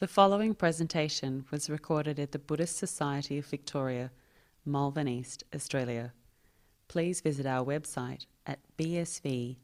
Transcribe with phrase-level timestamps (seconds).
[0.00, 4.10] The following presentation was recorded at the Buddhist Society of Victoria,
[4.64, 6.14] Malvern East, Australia.
[6.88, 9.56] Please visit our website at bsv.net.au.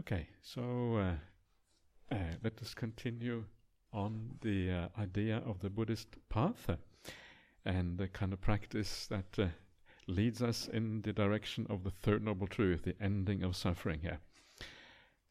[0.00, 1.14] Okay, so uh,
[2.12, 3.44] uh, let us continue
[3.92, 6.74] on the uh, idea of the Buddhist path uh,
[7.64, 9.46] and the kind of practice that uh,
[10.08, 14.18] leads us in the direction of the third noble truth, the ending of suffering here.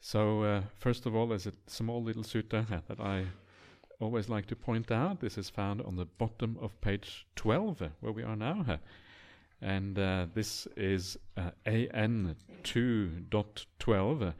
[0.05, 3.25] So, uh, first of all, there's a small little sutta that I
[3.99, 5.19] always like to point out.
[5.19, 8.77] This is found on the bottom of page 12, uh, where we are now.
[9.63, 14.33] And uh, this is uh, AN 2.12,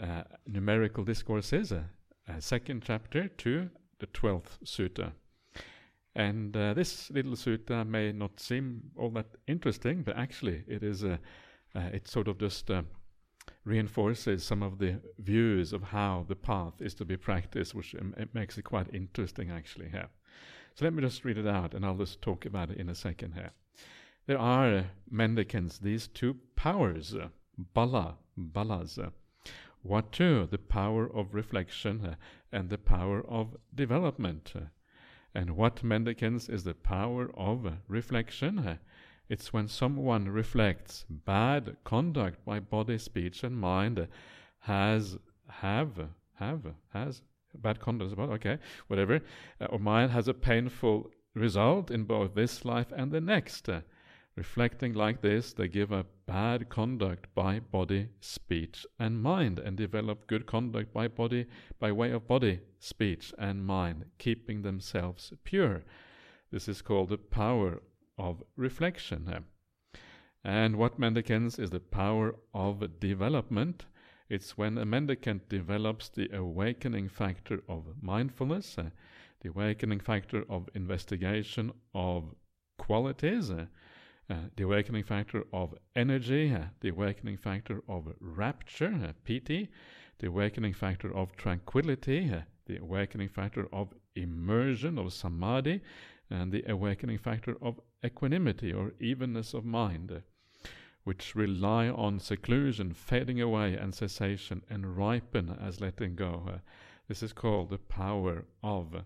[0.00, 1.82] uh, numerical discourses, uh,
[2.38, 3.68] second chapter to
[3.98, 5.12] the 12th sutta.
[6.14, 11.04] And uh, this little sutta may not seem all that interesting, but actually it is
[11.04, 11.20] a,
[11.74, 12.80] uh, it sort of just uh,
[13.64, 18.34] reinforces some of the views of how the path is to be practiced, which it
[18.34, 20.08] makes it quite interesting actually here.
[20.74, 22.94] So let me just read it out, and I'll just talk about it in a
[22.94, 23.50] second here.
[24.26, 27.14] There are mendicants, these two powers,
[27.74, 28.98] bala, balas.
[28.98, 29.10] Uh,
[29.82, 30.46] what two?
[30.50, 32.16] The power of reflection
[32.52, 34.54] and the power of development.
[35.34, 38.78] And what mendicants is the power of reflection?
[39.28, 44.08] It's when someone reflects bad conduct by body, speech, and mind
[44.60, 45.16] has
[45.48, 47.22] have have has
[47.54, 49.20] bad conduct about okay whatever
[49.60, 53.68] uh, or mind has a painful result in both this life and the next.
[53.68, 53.80] Uh,
[54.34, 60.26] reflecting like this, they give up bad conduct by body, speech, and mind, and develop
[60.26, 61.46] good conduct by body,
[61.78, 65.82] by way of body, speech, and mind, keeping themselves pure.
[66.50, 67.82] This is called the power
[68.18, 69.44] of reflection.
[70.44, 73.84] And what mendicants is the power of development.
[74.28, 78.90] It's when a mendicant develops the awakening factor of mindfulness, uh,
[79.40, 82.34] the awakening factor of investigation of
[82.78, 83.66] qualities, uh,
[84.30, 89.68] uh, the awakening factor of energy, uh, the awakening factor of rapture, uh, piti,
[90.18, 95.80] the awakening factor of tranquility, uh, the awakening factor of immersion, of samadhi,
[96.30, 100.68] and the awakening factor of equanimity or evenness of mind, uh,
[101.04, 106.44] which rely on seclusion, fading away, and cessation, and ripen as letting go.
[106.48, 106.58] Uh,
[107.08, 109.04] this is called the power of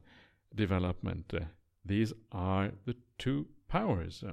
[0.55, 1.33] development.
[1.85, 4.25] these are the two powers.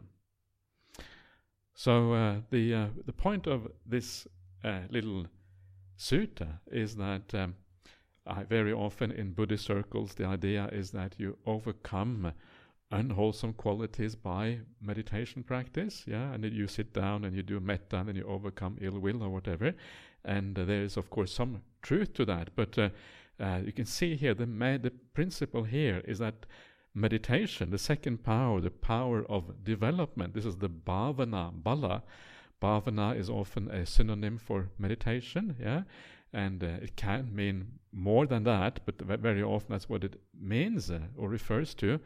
[1.74, 4.28] So uh, the uh, the point of this
[4.64, 5.26] uh, little
[5.98, 7.56] sutta is that um,
[8.48, 12.34] very often in Buddhist circles the idea is that you overcome
[13.00, 18.16] unwholesome qualities by meditation practice, yeah, and you sit down and you do metta and
[18.16, 19.74] you overcome ill will or whatever,
[20.26, 22.90] and uh, there is of course some truth to that, but uh,
[23.40, 26.46] uh, you can see here the the principle here is that
[26.94, 30.34] meditation, the second power, the power of development.
[30.34, 32.04] This is the bhavana, bala.
[32.62, 35.84] Bhavana is often a synonym for meditation, yeah,
[36.32, 40.90] and uh, it can mean more than that, but very often that's what it means
[40.90, 42.00] uh, or refers to.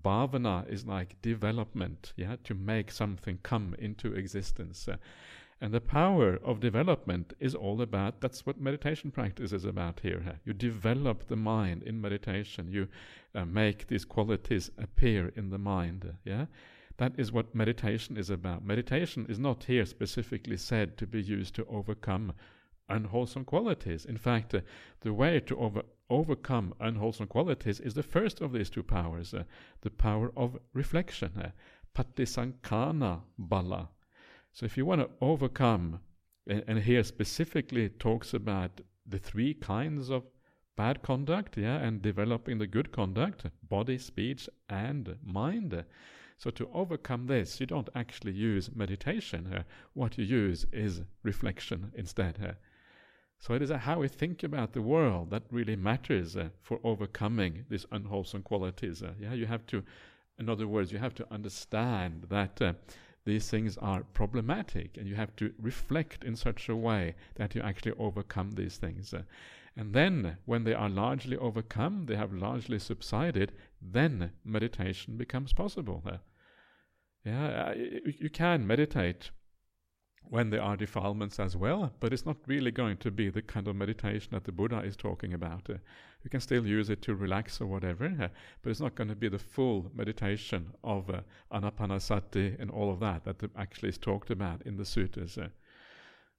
[0.00, 4.88] Bhavana is like development, yeah, to make something come into existence.
[4.88, 4.96] Uh,
[5.60, 10.40] and the power of development is all about that's what meditation practice is about here.
[10.44, 12.88] You develop the mind in meditation, you
[13.32, 16.14] uh, make these qualities appear in the mind.
[16.24, 16.46] Yeah?
[16.96, 18.64] That is what meditation is about.
[18.64, 22.32] Meditation is not here specifically said to be used to overcome
[22.88, 24.04] unwholesome qualities.
[24.04, 24.60] In fact, uh,
[25.00, 25.82] the way to over,
[26.12, 29.44] overcome unwholesome qualities is the first of these two powers, uh,
[29.80, 31.50] the power of reflection, uh,
[31.96, 33.88] patisankhana bala.
[34.52, 36.00] So if you want to overcome,
[36.46, 40.24] and, and here specifically talks about the three kinds of
[40.76, 45.84] bad conduct, yeah, and developing the good conduct, body, speech, and mind.
[46.36, 49.46] So to overcome this, you don't actually use meditation.
[49.46, 49.62] Uh,
[49.94, 52.38] what you use is reflection instead.
[52.42, 52.52] Uh.
[53.42, 57.64] So it is how we think about the world that really matters uh, for overcoming
[57.68, 59.02] these unwholesome qualities.
[59.02, 59.82] Uh, yeah, you have to,
[60.38, 62.74] in other words, you have to understand that uh,
[63.24, 67.62] these things are problematic and you have to reflect in such a way that you
[67.62, 69.12] actually overcome these things.
[69.12, 69.22] Uh,
[69.76, 73.50] and then, when they are largely overcome, they have largely subsided,
[73.80, 76.00] then meditation becomes possible.
[76.06, 76.18] Uh,
[77.24, 79.32] yeah, you can meditate
[80.28, 83.68] when there are defilements as well, but it's not really going to be the kind
[83.68, 85.68] of meditation that the Buddha is talking about.
[85.68, 85.74] Uh,
[86.24, 88.28] you can still use it to relax or whatever, uh,
[88.62, 91.20] but it's not going to be the full meditation of uh,
[91.52, 95.36] anapanasati and all of that that actually is talked about in the sutras.
[95.36, 95.48] Uh.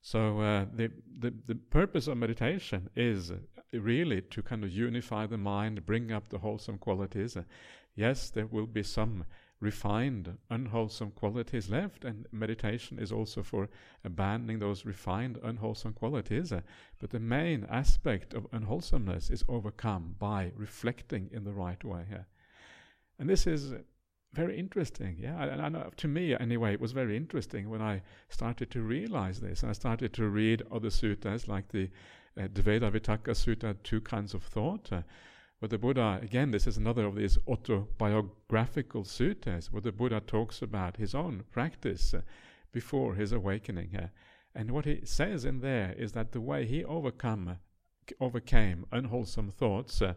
[0.01, 3.31] So uh, the, the the purpose of meditation is
[3.71, 7.37] really to kind of unify the mind, bring up the wholesome qualities.
[7.37, 7.43] Uh,
[7.95, 9.25] yes, there will be some
[9.63, 13.69] refined, unwholesome qualities left, and meditation is also for
[14.03, 16.51] abandoning those refined, unwholesome qualities.
[16.51, 16.61] Uh,
[16.99, 22.05] but the main aspect of unwholesomeness is overcome by reflecting in the right way.
[23.17, 23.73] And this is
[24.33, 25.41] very interesting, yeah.
[25.43, 29.69] And, to me, anyway, it was very interesting when I started to realize this, and
[29.69, 31.89] I started to read other suttas like the
[32.37, 34.91] uh, Dvedhavitakka Sutta, two kinds of thought.
[34.91, 35.03] Uh,
[35.59, 40.61] but the Buddha, again, this is another of these autobiographical suttas where the Buddha talks
[40.61, 42.21] about his own practice uh,
[42.71, 43.95] before his awakening.
[43.95, 44.07] Uh,
[44.55, 47.57] and what he says in there is that the way he overcome,
[48.19, 50.13] overcame unwholesome thoughts uh,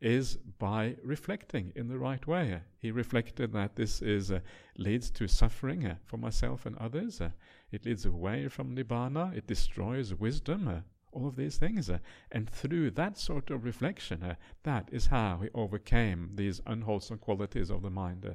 [0.00, 2.60] is by reflecting in the right way.
[2.78, 4.40] He reflected that this is uh,
[4.76, 7.20] leads to suffering uh, for myself and others.
[7.20, 7.30] Uh,
[7.70, 9.36] it leads away from nibbana.
[9.36, 10.84] It destroys wisdom
[11.16, 11.88] all of these things.
[11.88, 11.98] Uh,
[12.30, 14.34] and through that sort of reflection, uh,
[14.64, 18.26] that is how he overcame these unwholesome qualities of the mind.
[18.26, 18.34] Uh.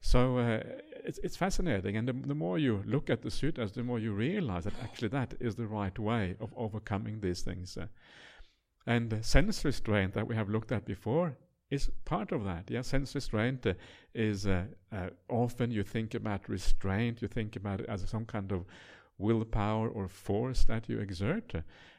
[0.00, 0.62] so uh,
[1.04, 1.96] it's, it's fascinating.
[1.96, 5.08] And the, the, more you look at the suttas, the more you realize that actually
[5.08, 7.76] that is the right way of overcoming these things.
[7.76, 7.86] Uh.
[8.86, 11.36] and sense restraint that we have looked at before
[11.70, 12.70] is part of that.
[12.70, 13.66] Yeah, sense restraint
[14.14, 14.46] is
[15.28, 18.64] often you think about restraint, you think about it as some kind of
[19.18, 21.54] willpower or force that you exert.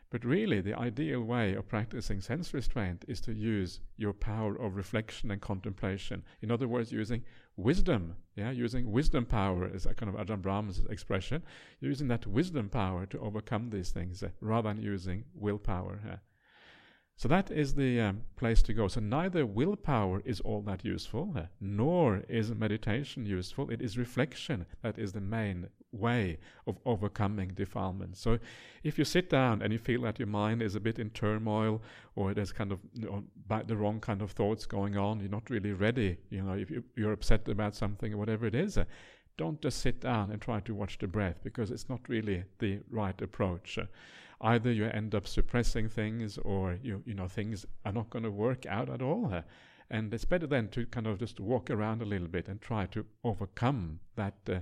[0.09, 4.77] But really, the ideal way of practicing sense restraint is to use your power of
[4.77, 6.23] reflection and contemplation.
[6.41, 7.25] In other words, using
[7.57, 8.15] wisdom.
[8.35, 11.43] Yeah, using wisdom power is a kind of Ajahn Brahm's expression.
[11.81, 15.99] using that wisdom power to overcome these things uh, rather than using willpower.
[16.09, 16.15] Uh.
[17.17, 18.87] So that is the um, place to go.
[18.87, 23.71] So neither willpower is all that useful, uh, nor is meditation useful.
[23.71, 26.37] It is reflection that is the main way
[26.67, 28.17] of overcoming defilement.
[28.17, 28.37] So
[28.83, 31.81] if you sit down and you feel that your mind is a bit in turmoil
[32.15, 33.05] or there's kind of you
[33.49, 36.69] know, the wrong kind of thoughts going on, you're not really ready, you know, if
[36.69, 38.85] you, are upset about something or whatever it is, uh,
[39.37, 42.79] don't just sit down and try to watch the breath because it's not really the
[42.91, 43.79] right approach.
[43.79, 43.85] Uh,
[44.41, 48.31] either you end up suppressing things or you you know things are not going to
[48.31, 49.43] work out at all.
[49.89, 52.87] And it's better then to kind of just walk around a little bit and try
[52.87, 54.59] to overcome that uh,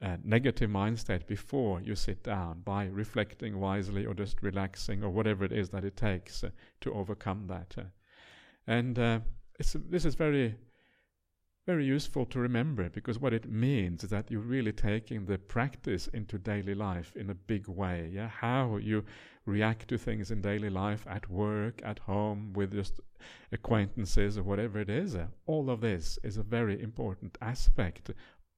[0.00, 5.44] uh, negative mindset before you sit down by reflecting wisely or just relaxing or whatever
[5.44, 7.74] it is that it takes uh, to overcome that.
[8.66, 9.20] And uh,
[9.58, 10.54] this is very
[11.66, 16.08] very useful to remember because what it means is that you're really taking the practice
[16.08, 18.10] into daily life in a big way.
[18.12, 19.04] Yeah, how you
[19.46, 23.00] react to things in daily life, at work, at home, with just
[23.52, 25.16] acquaintances or whatever it is.
[25.46, 28.10] All of this is a very important aspect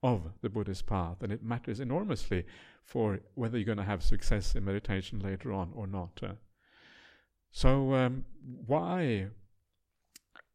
[0.03, 2.45] of the Buddhist path, and it matters enormously
[2.85, 6.21] for whether you're going to have success in meditation later on or not.
[7.51, 8.25] So um,
[8.67, 9.27] why?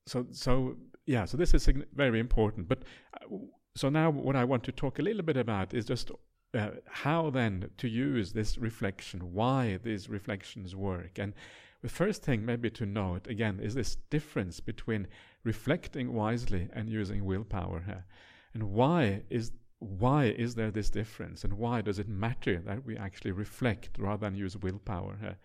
[0.05, 0.77] So so
[1.11, 2.69] yeah, so this is very important.
[2.69, 3.35] But uh,
[3.75, 6.09] so now what I want to talk a little bit about is just
[6.53, 11.19] uh, how then to use this reflection, why these reflections work.
[11.19, 11.33] And
[11.81, 15.07] the first thing maybe to note again is this difference between
[15.43, 18.05] reflecting wisely and using willpower here.
[18.53, 22.95] And why is why is there this difference and why does it matter that we
[22.95, 25.37] actually reflect rather than use willpower here?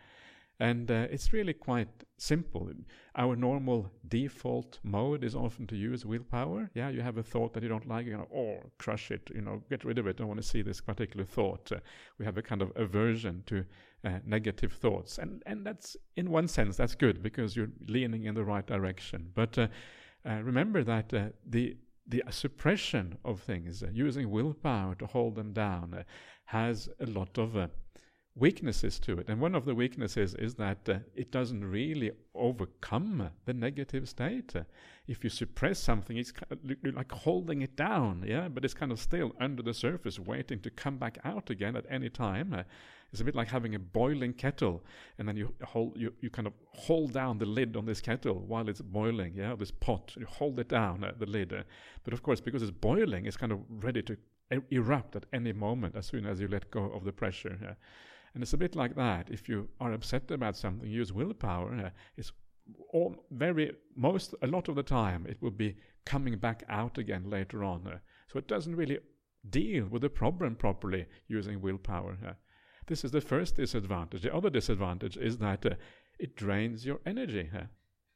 [0.58, 2.70] And uh, it's really quite simple.
[3.14, 6.70] Our normal default mode is often to use willpower.
[6.74, 9.42] Yeah, you have a thought that you don't like, you know, oh, crush it, you
[9.42, 10.16] know, get rid of it.
[10.16, 11.70] I don't want to see this particular thought.
[11.70, 11.80] Uh,
[12.18, 13.64] we have a kind of aversion to
[14.04, 18.34] uh, negative thoughts, and and that's in one sense that's good because you're leaning in
[18.34, 19.30] the right direction.
[19.34, 19.68] But uh,
[20.28, 26.04] uh, remember that uh, the the suppression of things, using willpower to hold them down,
[26.44, 27.56] has a lot of
[28.36, 29.28] weaknesses to it.
[29.28, 34.52] And one of the weaknesses is that uh, it doesn't really overcome the negative state.
[35.08, 36.32] If you suppress something, it's
[36.92, 40.70] like holding it down, yeah, but it's kind of still under the surface, waiting to
[40.70, 42.52] come back out again at any time.
[42.52, 42.62] Uh,
[43.10, 44.82] it's a bit like having a boiling kettle,
[45.18, 48.44] and then you hold, you, you kind of hold down the lid on this kettle
[48.46, 50.12] while it's boiling, yeah, this pot.
[50.18, 51.52] You hold it down, uh, the lid.
[51.52, 51.62] Uh,
[52.04, 54.16] but of course, because it's boiling, it's kind of ready to
[54.70, 57.56] erupt at any moment as soon as you let go of the pressure.
[57.62, 57.74] Yeah.
[58.36, 59.30] And it's a bit like that.
[59.30, 61.74] If you are upset about something, use willpower.
[61.74, 62.32] Uh, it's
[62.92, 65.74] all very most a lot of the time it will be
[66.04, 67.86] coming back out again later on.
[67.86, 67.96] Uh,
[68.28, 68.98] so it doesn't really
[69.48, 72.18] deal with the problem properly using willpower.
[72.28, 72.32] Uh,
[72.88, 74.20] this is the first disadvantage.
[74.20, 75.64] The other disadvantage is that
[76.18, 77.48] it drains your energy.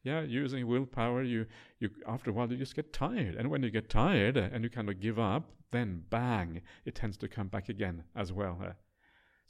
[0.03, 1.47] Yeah, using willpower, you
[1.79, 4.69] you after a while you just get tired, and when you get tired and you
[4.69, 8.75] kind of give up, then bang, it tends to come back again as well.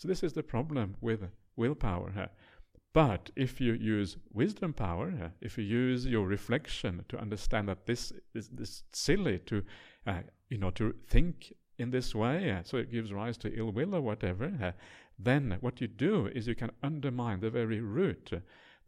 [0.00, 2.30] So this is the problem with willpower.
[2.94, 8.10] But if you use wisdom power, if you use your reflection to understand that this
[8.32, 9.62] is this silly to,
[10.06, 13.72] uh, you know, to think in this way, uh, so it gives rise to ill
[13.72, 14.72] will or whatever, uh,
[15.18, 18.38] then what you do is you can undermine the very root, uh,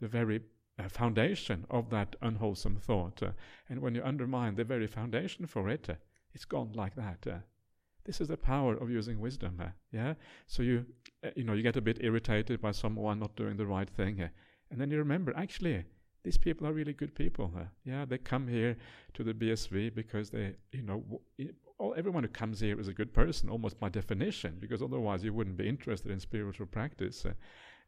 [0.01, 0.41] the very
[0.79, 3.23] uh, foundation of that unwholesome thought.
[3.23, 3.33] Uh,
[3.69, 5.91] and when you undermine the very foundation for it,
[6.33, 7.45] it's gone like that.
[8.05, 9.59] This is the power of using wisdom.
[9.61, 10.15] Uh, yeah.
[10.47, 10.87] So you,
[11.25, 14.21] uh, you know, you get a bit irritated by someone not doing the right thing,
[14.21, 14.29] uh,
[14.71, 15.85] and then you remember, actually,
[16.25, 17.53] these people are really good people.
[17.85, 18.05] yeah.
[18.05, 18.77] They come here
[19.15, 22.93] to the BSV because they, you know, w- all, everyone who comes here is a
[22.93, 27.27] good person, almost by definition, because otherwise you wouldn't be interested in spiritual practice.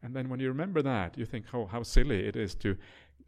[0.03, 2.77] and then when you remember that, you think, oh, how silly it is to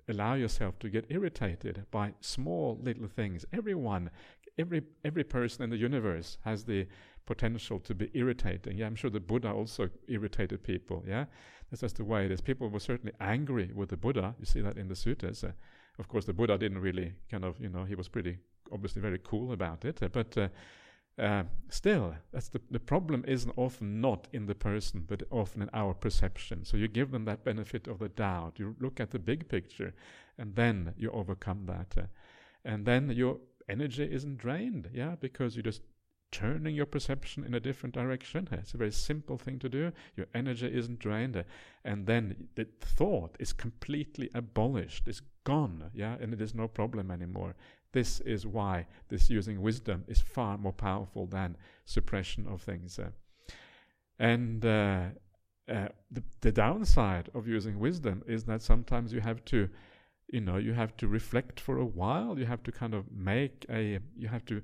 [0.09, 3.45] allow yourself to get irritated by small little things.
[3.52, 4.11] Everyone
[4.59, 6.87] every every person in the universe has the
[7.27, 8.79] potential to be irritating.
[8.79, 11.05] Yeah, I'm sure the Buddha also irritated people.
[11.07, 11.27] Yeah,
[11.71, 12.41] that's just the way it is.
[12.41, 14.35] People were certainly angry with the Buddha.
[14.39, 15.45] You see that in the suttas.
[15.45, 15.53] Uh,
[15.99, 18.39] of course, the Buddha didn't really kind of, you know, he was pretty
[18.73, 20.03] obviously very cool about it.
[20.03, 20.49] Uh, but uh,
[21.19, 25.71] uh, still, that's the the problem isn't often not in the person, but often in
[25.73, 26.65] our perception.
[26.65, 28.59] So you give them that benefit of the doubt.
[28.59, 29.95] You look at the big picture,
[30.39, 32.07] and then you overcome that, uh,
[32.65, 35.82] and then you energy isn't drained, yeah, because you're just
[36.32, 38.49] turning your perception in a different direction.
[38.52, 39.92] It's a very simple thing to do.
[40.16, 41.44] Your energy isn't drained,
[41.85, 45.08] and then the thought is completely abolished.
[45.08, 47.54] It's gone, yeah, and it is no problem anymore.
[47.92, 51.56] This is why this using wisdom is far more powerful than
[51.87, 52.99] suppression of things.
[52.99, 53.11] Uh,
[54.18, 55.04] and uh,
[55.68, 59.68] uh, the, the downside of using wisdom is that sometimes you have to
[60.28, 62.38] you know you have to reflect for a while.
[62.38, 64.62] You have to kind of make a you have to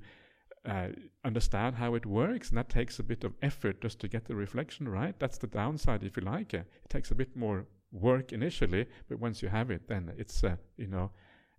[0.65, 0.87] uh,
[1.25, 4.35] understand how it works and that takes a bit of effort just to get the
[4.35, 5.17] reflection right.
[5.19, 6.53] That's the downside if you like.
[6.53, 10.43] It, it takes a bit more work initially but once you have it then it's
[10.43, 11.11] uh, you know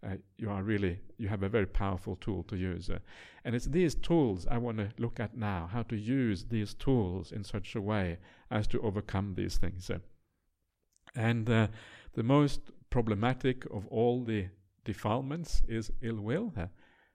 [0.04, 2.98] uh, you are really you have a very powerful tool to use uh,
[3.44, 7.30] and it's these tools i want to look at now how to use these tools
[7.30, 8.18] in such a way
[8.50, 9.98] as to overcome these things uh.
[11.14, 11.68] and uh,
[12.14, 14.46] the most problematic of all the
[14.84, 16.52] defilements is ill will.
[16.56, 16.66] Uh,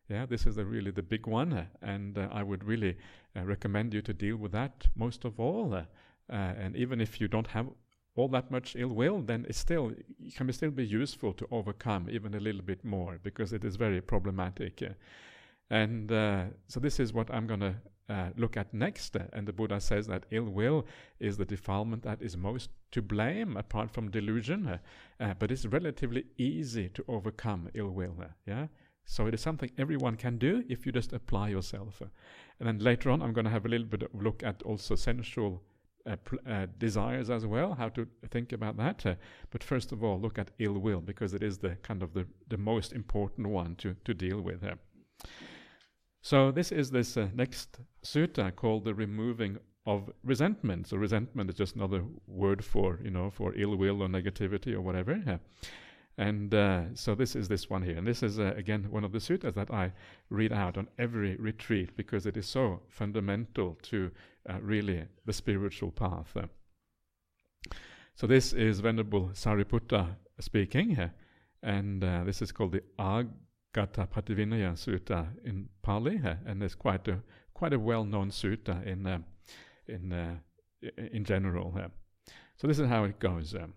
[0.09, 2.97] yeah, this is really the big one, uh, and uh, I would really
[3.33, 5.73] uh, recommend you to deal with that most of all.
[5.73, 5.83] Uh,
[6.29, 7.67] uh, and even if you don't have
[8.17, 9.93] all that much ill will, then it still
[10.27, 13.77] it can still be useful to overcome even a little bit more because it is
[13.77, 14.83] very problematic.
[15.69, 16.09] and
[16.67, 17.75] so this is what I'm going to
[18.09, 19.15] uh, look at next.
[19.33, 20.85] And the Buddha says that ill will
[21.19, 24.67] is the defilement that is most to blame, apart from delusion.
[24.67, 24.77] Uh,
[25.19, 28.15] uh, but it's relatively easy to overcome ill will.
[28.21, 28.67] Uh, yeah.
[29.05, 32.01] So it is something everyone can do if you just apply yourself.
[32.59, 34.95] And then later on, I'm going to have a little bit of look at also
[34.95, 35.63] sensual
[36.05, 36.15] uh,
[36.47, 39.05] uh, desires as well, how to think about that.
[39.05, 39.15] Uh,
[39.51, 42.25] but first of all, look at ill will because it is the kind of the,
[42.47, 44.63] the most important one to, to deal with.
[46.21, 50.87] So this is this uh, next sutta called the removing of resentment.
[50.87, 54.81] So resentment is just another word for you know for ill will or negativity or
[54.81, 55.21] whatever.
[55.25, 55.37] Yeah.
[56.17, 59.13] And uh, so this is this one here, and this is uh, again one of
[59.13, 59.93] the suttas that I
[60.29, 64.11] read out on every retreat because it is so fundamental to
[64.49, 66.35] uh, really the spiritual path.
[68.15, 70.07] so this is Venerable Sariputta
[70.41, 71.13] speaking, here,
[71.63, 73.27] and uh, this is called the Ag
[73.73, 77.21] Gatapatthivinaya Sutta in Pali, uh, and it's quite a
[77.53, 79.19] quite a well-known sutta in uh,
[79.87, 80.35] in uh,
[81.11, 81.73] in general.
[81.77, 81.89] Uh.
[82.57, 83.53] So this is how it goes.
[83.53, 83.67] Uh.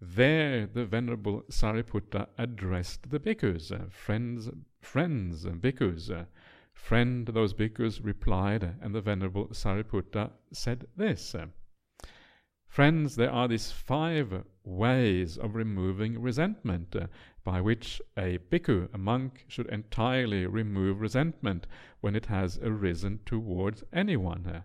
[0.00, 6.26] there, the venerable Sariputta addressed the bhikkhus, uh, friends, friends, bhikkhus.
[6.74, 11.34] friend, those bhikkhus replied, and the venerable Sariputta said this.
[12.76, 17.06] Friends, there are these five ways of removing resentment uh,
[17.42, 21.66] by which a bhikkhu, a monk, should entirely remove resentment
[22.02, 24.46] when it has arisen towards anyone.
[24.46, 24.60] Uh,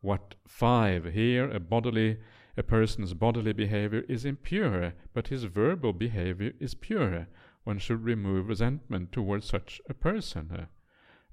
[0.00, 1.04] what five?
[1.04, 2.16] Here, a bodily,
[2.56, 7.28] a person's bodily behavior is impure, but his verbal behavior is pure.
[7.62, 10.50] One should remove resentment towards such a person.
[10.50, 10.66] Uh,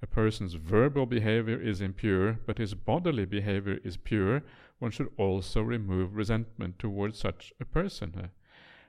[0.03, 4.43] a person's verbal behavior is impure, but his bodily behavior is pure
[4.79, 8.13] one should also remove resentment towards such a person.
[8.22, 8.27] Eh?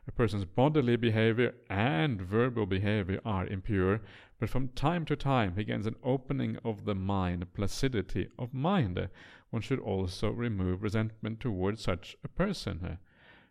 [0.08, 4.00] A person's bodily behavior and verbal behavior are impure,
[4.38, 8.98] but from time to time he gains an opening of the mind, placidity of mind.
[8.98, 9.06] Eh?
[9.50, 12.80] One should also remove resentment towards such a person.
[12.84, 12.96] Eh?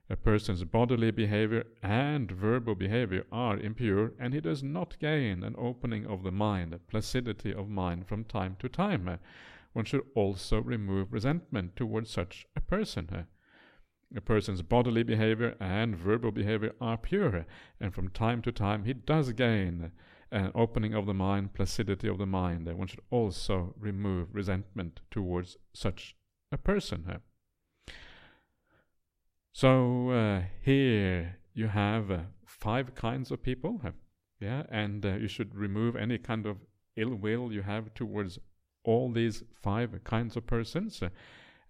[0.10, 5.56] A person's bodily behavior and verbal behavior are impure, and he does not gain an
[5.58, 9.18] opening of the mind, placidity of mind from time to time
[9.76, 13.28] one should also remove resentment towards such a person.
[14.16, 17.46] A person's bodily behavior and verbal behavior are pure,
[17.82, 19.92] and from time to time he does gain
[20.32, 25.58] an opening of the mind, placidity of the mind, one should also remove resentment towards
[25.74, 26.16] such
[26.54, 27.20] a person.
[29.52, 33.82] So uh, here you have uh, five kinds of people,
[34.40, 36.60] yeah, and uh, you should remove any kind of
[36.96, 38.40] ill will you have towards
[38.86, 41.04] all these five kinds of persons.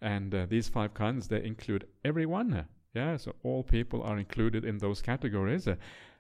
[0.02, 2.66] and uh, these five kinds, they include everyone.
[2.94, 5.68] yeah, so all people are included in those categories.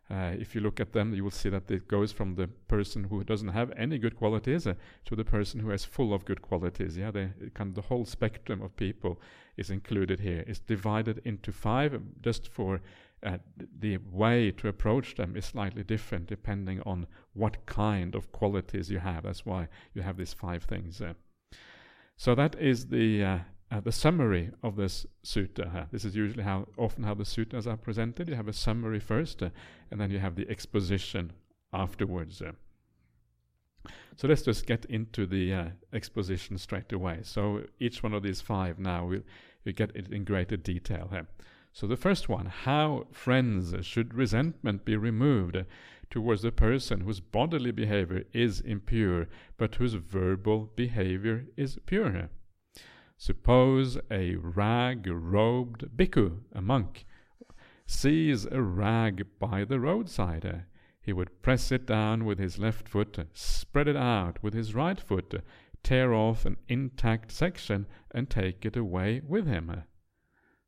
[0.07, 3.05] Uh, if you look at them, you will see that it goes from the person
[3.05, 4.73] who doesn't have any good qualities uh,
[5.03, 6.95] to the person who is full of good qualities.
[6.95, 9.19] Yeah, the kind of the whole spectrum of people
[9.57, 10.43] is included here.
[10.45, 12.81] It's divided into five, just for
[13.23, 13.37] uh,
[13.79, 18.99] the way to approach them is slightly different depending on what kind of qualities you
[18.99, 19.23] have.
[19.23, 21.01] That's why you have these five things.
[21.01, 21.13] Uh.
[22.17, 23.39] So that is the uh,
[23.71, 25.89] uh the summary of this sutta.
[25.91, 28.29] This is usually how often how the suttas are presented.
[28.29, 29.49] You have a summary first, uh,
[29.91, 31.33] and then you have the exposition
[31.73, 32.41] afterwards.
[32.41, 32.51] Uh.
[34.17, 37.19] So let's just get into the exposition straight away.
[37.23, 39.21] So each one of these five now we
[39.65, 41.27] we get it in greater detail here.
[41.75, 45.65] So the first one, how friends should resentment be removed
[46.09, 49.27] towards the person whose bodily behavior is impure,
[49.57, 52.29] but whose verbal behavior is pure.
[53.17, 57.05] Suppose a rag-robed bhikkhu, a monk,
[57.85, 60.63] sees a rag by the roadside.
[61.01, 65.01] He would press it down with his left foot, spread it out with his right
[65.01, 65.43] foot,
[65.83, 69.83] tear off an intact section, and take it away with him.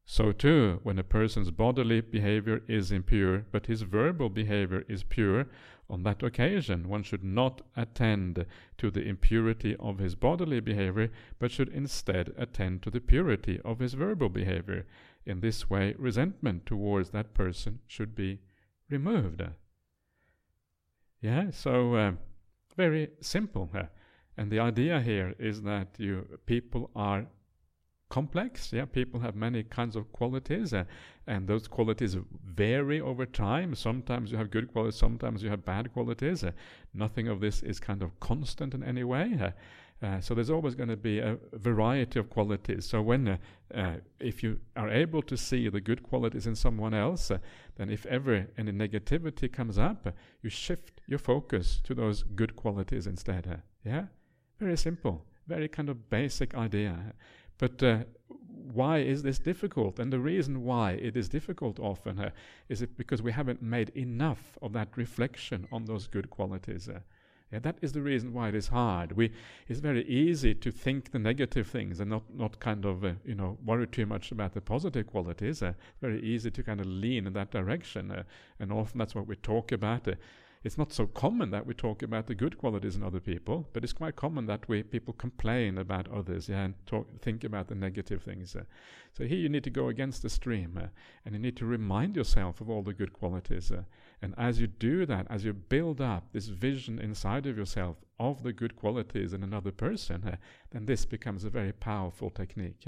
[0.10, 5.48] So too, when a person's bodily behavior is impure, but his verbal behavior is pure,
[5.90, 8.46] on that occasion one should not attend
[8.78, 13.80] to the impurity of his bodily behavior, but should instead attend to the purity of
[13.80, 14.86] his verbal behavior.
[15.26, 18.40] In this way, resentment towards that person should be
[18.90, 19.44] removed.
[21.20, 22.12] Yeah, so uh,
[22.78, 23.70] very simple.
[23.76, 23.84] Uh,
[24.38, 27.28] and the idea here is that you people are
[28.10, 28.72] complex.
[28.72, 30.86] Yeah, people have many kinds of qualities, uh,
[31.28, 32.16] and those qualities
[32.46, 33.76] vary over time.
[33.76, 36.44] Sometimes you have good qualities, sometimes you have bad qualities.
[36.44, 36.52] Uh,
[36.94, 39.38] nothing of this is kind of constant in any way.
[39.42, 39.52] Uh,
[40.06, 42.86] uh so there's always going to be a variety of qualities.
[42.86, 43.38] So when, uh,
[43.74, 47.32] uh, if you are able to see the good qualities in someone else,
[47.76, 50.08] then if ever any negativity comes up,
[50.42, 53.62] you shift your focus to those good qualities instead.
[53.84, 54.06] yeah,
[54.60, 57.14] very simple, very kind of basic idea.
[57.58, 58.04] But uh,
[58.74, 60.00] why is this difficult?
[60.00, 62.30] And the reason why it is difficult often uh,
[62.70, 66.88] is it because we haven't made enough of that reflection on those good qualities.
[66.88, 67.00] Uh,
[67.52, 69.14] yeah, that is the reason why it is hard.
[69.14, 69.32] We,
[69.70, 73.36] it's very easy to think the negative things and not, not kind of, uh, you
[73.36, 75.64] know, worry too much about the positive qualities.
[75.64, 78.12] Uh, very easy to kind of lean in that direction.
[78.12, 78.24] Uh,
[78.60, 80.08] and often that's what we talk about.
[80.68, 83.86] It's not so common that we talk about the good qualities in other people, but
[83.86, 87.76] it's quite common that we people complain about others yeah, and talk, think about the
[87.76, 88.54] negative things.
[88.54, 88.64] Uh.
[89.14, 90.88] So here you need to go against the stream, uh,
[91.24, 93.72] and you need to remind yourself of all the good qualities.
[93.72, 93.84] Uh.
[94.22, 98.44] and as you do that, as you build up this vision inside of yourself of
[98.44, 100.36] the good qualities in another person, uh,
[100.72, 102.86] then this becomes a very powerful technique.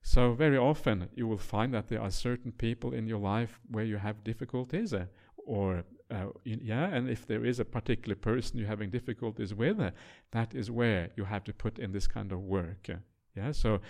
[0.00, 3.84] So very often you will find that there are certain people in your life where
[3.84, 5.06] you have difficulties, uh,
[5.44, 9.90] or uh, yeah, and if there is a particular person you're having difficulties with, uh,
[10.32, 12.88] that is where you have to put in this kind of work.
[12.90, 12.96] Uh,
[13.34, 13.80] yeah, so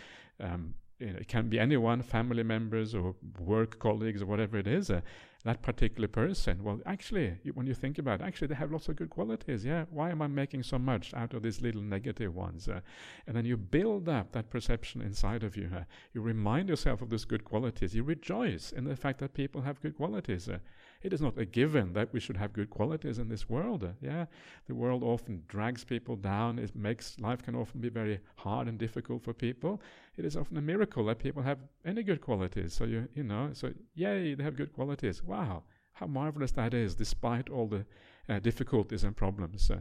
[0.40, 4.66] um, you know, it can be anyone, family members or work colleagues or whatever it
[4.66, 4.90] is.
[4.90, 5.00] Uh,
[5.44, 8.96] that particular person, well, actually, when you think about it, actually they have lots of
[8.96, 9.64] good qualities.
[9.64, 12.68] Yeah, why am I making so much out of these little negative ones?
[12.68, 12.80] Uh,
[13.26, 15.68] and then you build up that perception inside of you.
[16.14, 17.94] You remind yourself of those good qualities.
[17.94, 20.48] You rejoice in the fact that people have good qualities.
[21.04, 23.84] It is not a given that we should have good qualities in this world.
[23.84, 24.24] Uh, yeah,
[24.66, 26.58] the world often drags people down.
[26.58, 29.82] It makes life can often be very hard and difficult for people.
[30.16, 32.72] It is often a miracle that people have any good qualities.
[32.72, 35.22] So you you know, so yay, they have good qualities.
[35.22, 37.84] Wow, how marvelous that is, despite all the
[38.26, 39.70] uh, difficulties and problems.
[39.70, 39.80] Uh,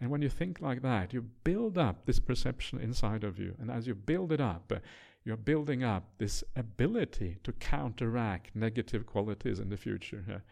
[0.00, 3.54] and when you think like that, you build up this perception inside of you.
[3.60, 4.78] And as you build it up, uh,
[5.24, 10.42] you're building up this ability to counteract negative qualities in the future.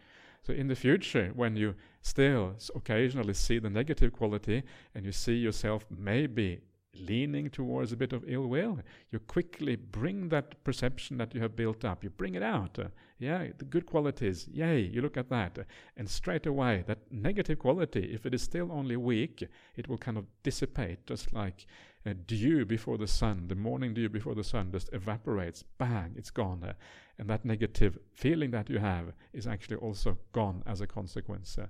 [0.43, 4.63] So in the future, when you still occasionally see the negative quality
[4.95, 6.61] and you see yourself maybe
[6.93, 8.79] leaning towards a bit of ill will,
[9.11, 12.77] you quickly bring that perception that you have built up, you bring it out.
[12.79, 12.87] Uh,
[13.19, 15.59] Yeah, the good qualities, yay, you look at that.
[15.95, 20.17] And straight away, that negative quality, if it is still only weak, it will kind
[20.17, 21.67] of dissipate, just like
[22.05, 26.31] a dew before the sun, the morning dew before the sun just evaporates, bang, it's
[26.31, 26.63] gone.
[26.63, 26.73] Uh,
[27.19, 31.57] and that negative feeling that you have is actually also gone as a consequence.
[31.57, 31.67] Uh,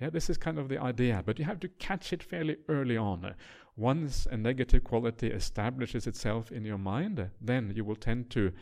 [0.00, 2.96] yeah, this is kind of the idea, but you have to catch it fairly early
[2.96, 3.24] on.
[3.24, 3.32] Uh,
[3.76, 8.52] once a negative quality establishes itself in your mind, then you will tend to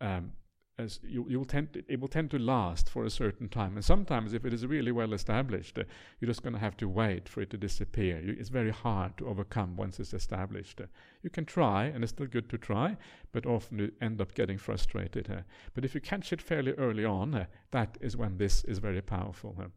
[0.00, 0.32] um,
[0.76, 3.76] as you, you will tend it will tend to last for a certain time.
[3.76, 5.84] And sometimes, if it is really well established, uh,
[6.18, 8.20] you're just going to have to wait for it to disappear.
[8.20, 10.80] You, it's very hard to overcome once it's established.
[10.80, 10.86] Uh,
[11.22, 12.96] you can try, and it's still good to try,
[13.32, 15.30] but often you end up getting frustrated.
[15.30, 15.42] Uh,
[15.74, 19.02] but if you catch it fairly early on, uh, that is when this is very
[19.02, 19.56] powerful.
[19.60, 19.68] Uh.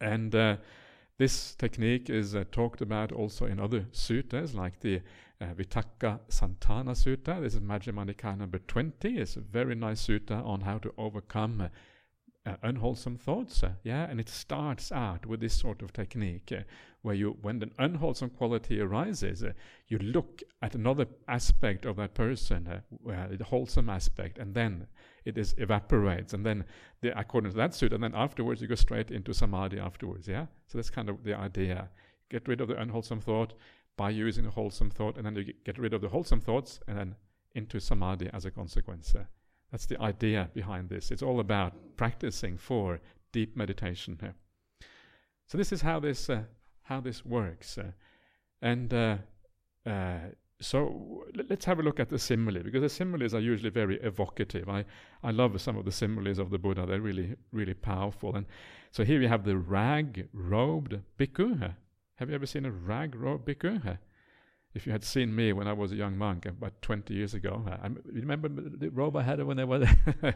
[0.00, 0.56] and uh,
[1.18, 5.00] this technique is talked about also in other sutras, like the
[5.42, 7.42] uh, Vitakka Santhana Sutta.
[7.42, 9.18] This is Majjhima Nikaya number 20.
[9.18, 11.68] It's a very nice sutta on how to overcome
[12.46, 13.62] uh, unwholesome thoughts.
[13.62, 16.62] Uh, yeah, and it starts out with this sort of technique uh,
[17.02, 19.44] where you, when an unwholesome quality arises,
[19.88, 24.86] you look at another aspect of that person, the wholesome aspect, and then
[25.24, 26.64] it is evaporates, and then
[27.00, 30.28] the, according to that sutta, and then afterwards you go straight into samadhi afterwards.
[30.28, 31.88] Yeah, so that's kind of the idea.
[32.30, 33.52] Get rid of the unwholesome thought,
[33.96, 36.98] by using a wholesome thought, and then you get rid of the wholesome thoughts, and
[36.98, 37.14] then
[37.54, 39.14] into samadhi as a consequence.
[39.14, 39.24] Uh,
[39.70, 41.10] that's the idea behind this.
[41.10, 43.00] It's all about practicing for
[43.32, 44.34] deep meditation here.
[45.46, 46.42] So this is how this uh,
[46.84, 47.92] how this works, uh,
[48.60, 49.16] and uh,
[49.86, 50.18] uh,
[50.60, 54.68] so let's have a look at the simile because the similes are usually very evocative.
[54.68, 54.84] I
[55.22, 58.34] I love some of the similes of the Buddha; they're really really powerful.
[58.34, 58.46] And
[58.90, 61.74] so here we have the rag robed bhikkhu.
[62.16, 63.98] Have you ever seen a rag robe bhikkhu?
[64.74, 67.64] If you had seen me when I was a young monk about 20 years ago,
[67.68, 69.86] I, remember the robe I had when I was.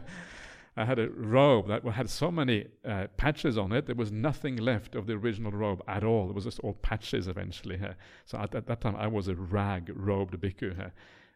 [0.79, 4.57] I had a robe that had so many uh, patches on it, there was nothing
[4.57, 6.29] left of the original robe at all.
[6.29, 7.81] It was just all patches eventually.
[8.25, 10.91] So at, at, that time, I was a rag robed bhikkhu.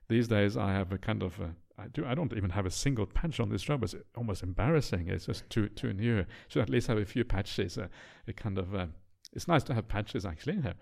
[0.09, 2.05] These days, I have a kind of a, I do.
[2.05, 3.83] I don't even have a single patch on this robe.
[3.83, 5.07] It's almost embarrassing.
[5.07, 6.25] It's just too too new.
[6.49, 7.79] Should at least have a few patches.
[7.79, 7.87] Uh,
[8.27, 8.87] it kind of uh,
[9.33, 10.75] it's nice to have patches actually, here,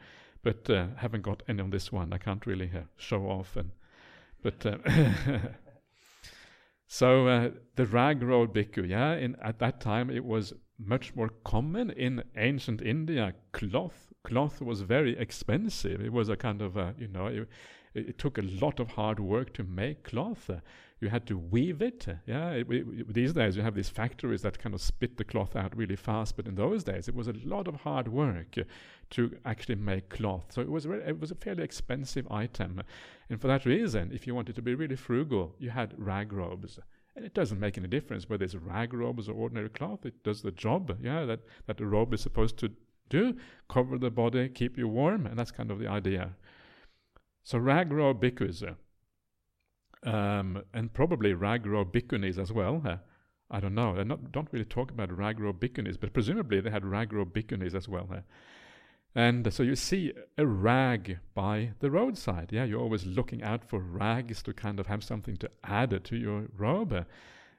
[0.43, 2.13] but uh, haven't got any on this one.
[2.13, 3.55] I can't really uh, show off.
[3.55, 3.71] And
[4.41, 4.77] but uh,
[6.87, 9.13] so uh, the rag road bhikkhu, yeah.
[9.13, 13.33] In at that time, it was much more common in ancient India.
[13.51, 16.01] Cloth cloth was very expensive.
[16.01, 17.27] It was a kind of a, you know.
[17.27, 17.49] It,
[17.95, 20.49] it took a lot of hard work to make cloth.
[21.01, 22.07] You had to weave it.
[22.25, 25.55] Yeah, it, it, these days you have these factories that kind of spit the cloth
[25.55, 28.57] out really fast, but in those days it was a lot of hard work
[29.11, 30.45] to actually make cloth.
[30.49, 32.81] So it was it was a fairly expensive item,
[33.29, 36.79] and for that reason, if you wanted to be really frugal, you had rag robes.
[37.15, 40.05] And it doesn't make any difference whether it's rag robes or ordinary cloth.
[40.05, 42.71] It does the job, yeah, that, that the robe is supposed to
[43.09, 43.35] do.
[43.67, 46.35] Cover the body, keep you warm, and that's kind of the idea.
[47.43, 48.75] So rag robe bhikkhus,
[50.03, 52.81] um, and probably Ragro bhikkhunis as well.
[52.85, 52.97] Uh,
[53.51, 53.95] I don't know.
[53.95, 58.07] They don't really talk about Ragro bhikkhunis, but presumably they had Ragro bhikkhunis as well.
[58.13, 58.21] Uh.
[59.15, 62.49] And so you see a rag by the roadside.
[62.51, 66.15] Yeah, you're always looking out for rags to kind of have something to add to
[66.15, 66.93] your robe.
[66.93, 67.03] Uh,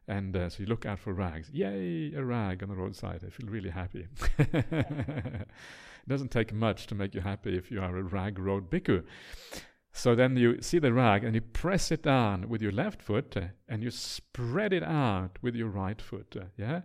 [0.07, 1.51] and uh, so you look out for rags.
[1.53, 3.23] Yay, a rag on the roadside.
[3.27, 4.07] I feel really happy.
[4.39, 5.49] it
[6.09, 9.03] doesn't take much to make you happy if you are a rag road bhikkhu.
[9.93, 13.37] So then you see the rag and you press it down with your left foot
[13.37, 16.37] uh, and you spread it out with your right foot.
[16.41, 16.83] Uh, yeah?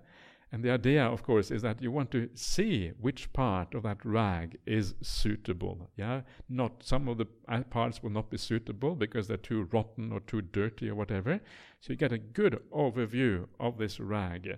[0.51, 4.05] And the idea, of course, is that you want to see which part of that
[4.05, 5.89] rag is suitable.
[5.97, 10.11] Yeah, not some of the uh, parts will not be suitable because they're too rotten
[10.11, 11.41] or too dirty or whatever.
[11.81, 14.57] So you get a good overview of this rag.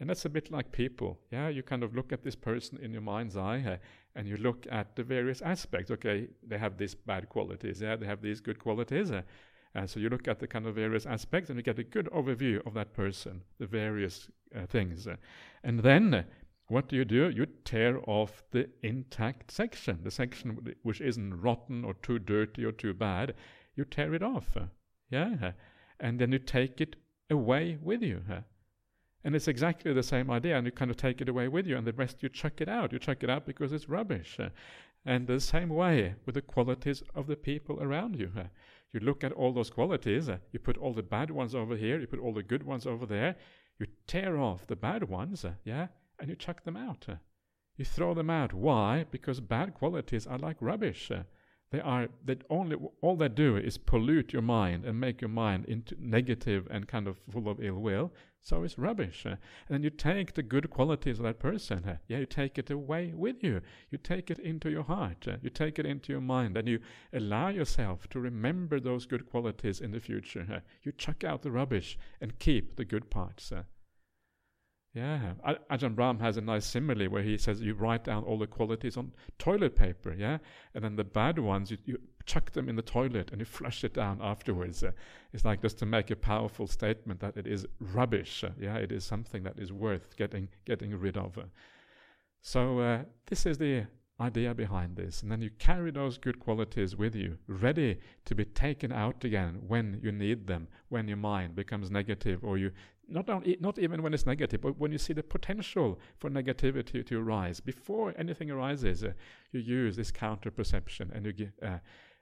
[0.00, 1.20] And that's a bit like people.
[1.30, 3.76] Yeah, you kind of look at this person in your mind's eye uh,
[4.16, 5.90] and you look at the various aspects.
[5.90, 7.82] Okay, they have these bad qualities.
[7.82, 9.12] Yeah, they have these good qualities.
[9.12, 12.06] Uh, so you look at the kind of various aspects and you get a good
[12.06, 15.06] overview of that person, the various uh, things.
[15.62, 16.24] And then
[16.68, 17.28] what do you do?
[17.28, 22.72] You tear off the intact section, the section which isn't rotten or too dirty or
[22.72, 23.34] too bad.
[23.76, 24.56] You tear it off.
[25.10, 25.52] Yeah.
[25.98, 26.96] And then you take it
[27.28, 28.22] away with you.
[29.22, 31.76] And it's exactly the same idea, and you kind of take it away with you,
[31.76, 32.92] and the rest you chuck it out.
[32.92, 34.38] You chuck it out because it's rubbish.
[34.40, 34.48] Uh,
[35.04, 38.30] and the same way with the qualities of the people around you.
[38.36, 38.44] Uh,
[38.92, 42.00] you look at all those qualities, uh, you put all the bad ones over here,
[42.00, 43.36] you put all the good ones over there,
[43.78, 47.06] you tear off the bad ones, yeah, and you chuck them out.
[47.76, 48.52] You throw them out.
[48.52, 49.06] Why?
[49.10, 51.10] Because bad qualities are like rubbish.
[51.70, 55.66] They are that only all they do is pollute your mind and make your mind
[55.66, 59.24] into negative and kind of full of ill will so it's rubbish.
[59.26, 62.58] Uh, and then you take the good qualities of that person, uh, yeah, you take
[62.58, 63.60] it away with you.
[63.90, 66.80] You take it into your heart, uh, you take it into your mind, and you
[67.12, 70.62] allow yourself to remember those good qualities in the future.
[70.82, 73.52] You chuck out the rubbish and keep the good parts.
[74.92, 75.34] Yeah,
[75.70, 78.96] Ajahn Brahm has a nice simile where he says you write down all the qualities
[78.96, 80.38] on toilet paper, yeah,
[80.74, 83.84] and then the bad ones you, you chuck them in the toilet and you flush
[83.84, 84.82] it down afterwards.
[84.82, 84.90] Uh,
[85.32, 88.90] it's like just to make a powerful statement that it is rubbish, uh, yeah, it
[88.90, 91.38] is something that is worth getting getting rid of.
[91.38, 91.42] Uh.
[92.42, 93.86] So uh, this is the
[94.20, 98.44] idea behind this, and then you carry those good qualities with you, ready to be
[98.44, 102.72] taken out again when you need them, when your mind becomes negative or you
[103.10, 107.04] not, only, not even when it's negative, but when you see the potential for negativity
[107.06, 109.12] to arise, before anything arises, uh,
[109.52, 111.78] you use this counter perception and you, uh,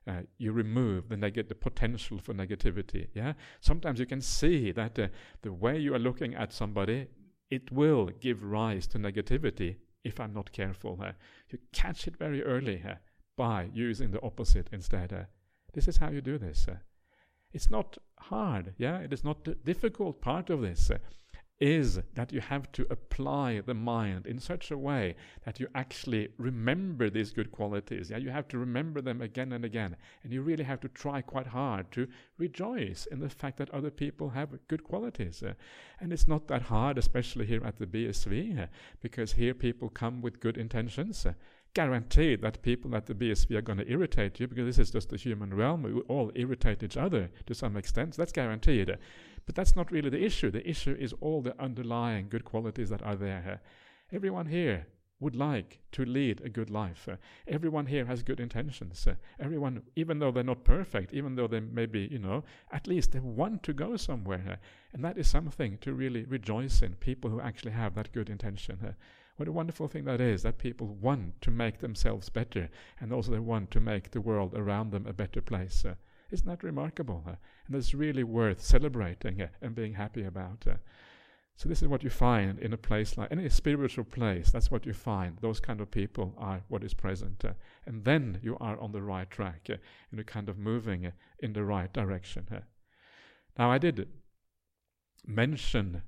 [0.06, 3.08] uh, you remove the, neg- the potential for negativity.
[3.14, 5.08] Yeah, sometimes you can see that uh,
[5.42, 7.08] the way you are looking at somebody,
[7.50, 10.98] it will give rise to negativity if I'm not careful.
[11.02, 11.12] Uh,
[11.50, 12.94] you catch it very early uh,
[13.36, 15.26] by using the opposite instead.
[15.74, 16.66] this is how you do this.
[17.52, 20.90] It's not hard, yeah, it is not the difficult part of this.
[20.90, 20.98] Uh,
[21.60, 26.28] is that you have to apply the mind in such a way that you actually
[26.38, 28.10] remember these good qualities.
[28.10, 31.20] Yeah, you have to remember them again and again, and you really have to try
[31.20, 32.06] quite hard to
[32.38, 35.42] rejoice in the fact that other people have good qualities.
[35.42, 35.54] Uh,
[36.00, 38.66] and it's not that hard, especially here at the BSV, uh,
[39.00, 41.26] because here people come with good intentions.
[41.74, 45.10] Guaranteed that people at the BSV are going to irritate you because this is just
[45.10, 45.82] the human realm.
[45.82, 48.14] We all irritate each other to some extent.
[48.14, 48.96] So that's guaranteed.
[49.46, 50.50] But that's not really the issue.
[50.50, 53.60] The issue is all the underlying good qualities that are there.
[54.12, 54.86] Everyone here
[55.20, 57.08] would like to lead a good life.
[57.10, 59.06] Uh, everyone here has good intentions.
[59.06, 63.12] Uh, everyone, even though they're not perfect, even though they maybe, you know, at least
[63.12, 64.44] they want to go somewhere.
[64.48, 64.56] Uh,
[64.92, 68.94] and that is something to really rejoice in, people who actually have that good intention.
[69.38, 72.68] What a wonderful thing that is, that people want to make themselves better,
[73.00, 75.84] and also they want to make the world around them a better place.
[75.84, 75.94] Uh,
[76.32, 77.22] isn't that remarkable?
[77.24, 77.36] Uh,
[77.68, 80.64] and it's really worth celebrating uh, and being happy about.
[80.66, 80.74] Uh.
[81.54, 84.50] so this is what you find in a place like any spiritual place.
[84.50, 85.38] That's what you find.
[85.38, 87.52] Those kind of people are what is present, uh,
[87.86, 89.74] and then you are on the right track, uh,
[90.10, 92.48] and you're kind of moving in the right direction.
[93.56, 94.08] Now I did
[95.24, 96.02] mention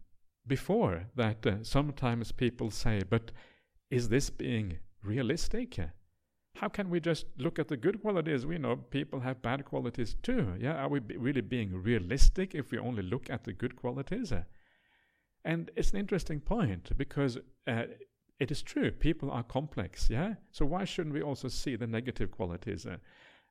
[0.50, 3.30] before that uh, sometimes people say, but
[3.88, 5.78] is this being realistic?
[6.56, 8.44] How can we just look at the good qualities?
[8.44, 10.54] We know people have bad qualities too.
[10.58, 14.32] Yeah, are we really being realistic if we only look at the good qualities?
[15.44, 17.84] And it's an interesting point because uh,
[18.40, 20.10] it is true, people are complex.
[20.10, 22.86] Yeah, so why shouldn't we also see the negative qualities?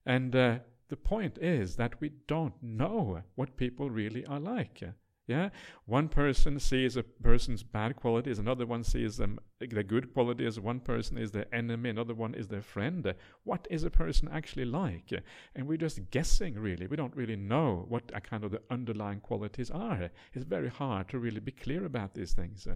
[0.06, 0.60] and uh,
[0.90, 4.84] the point is that we don't know what people really are like.
[5.30, 5.50] Yeah,
[5.86, 10.60] one person sees a person's bad qualities, another one sees them the good quality qualities.
[10.60, 13.14] One person is their enemy, another one is their friend.
[13.44, 15.12] What is a person actually like?
[15.56, 16.88] And we're just guessing, really.
[16.88, 20.10] We don't really know what kind of the underlying qualities are.
[20.34, 22.68] It's very hard to really be clear about these things.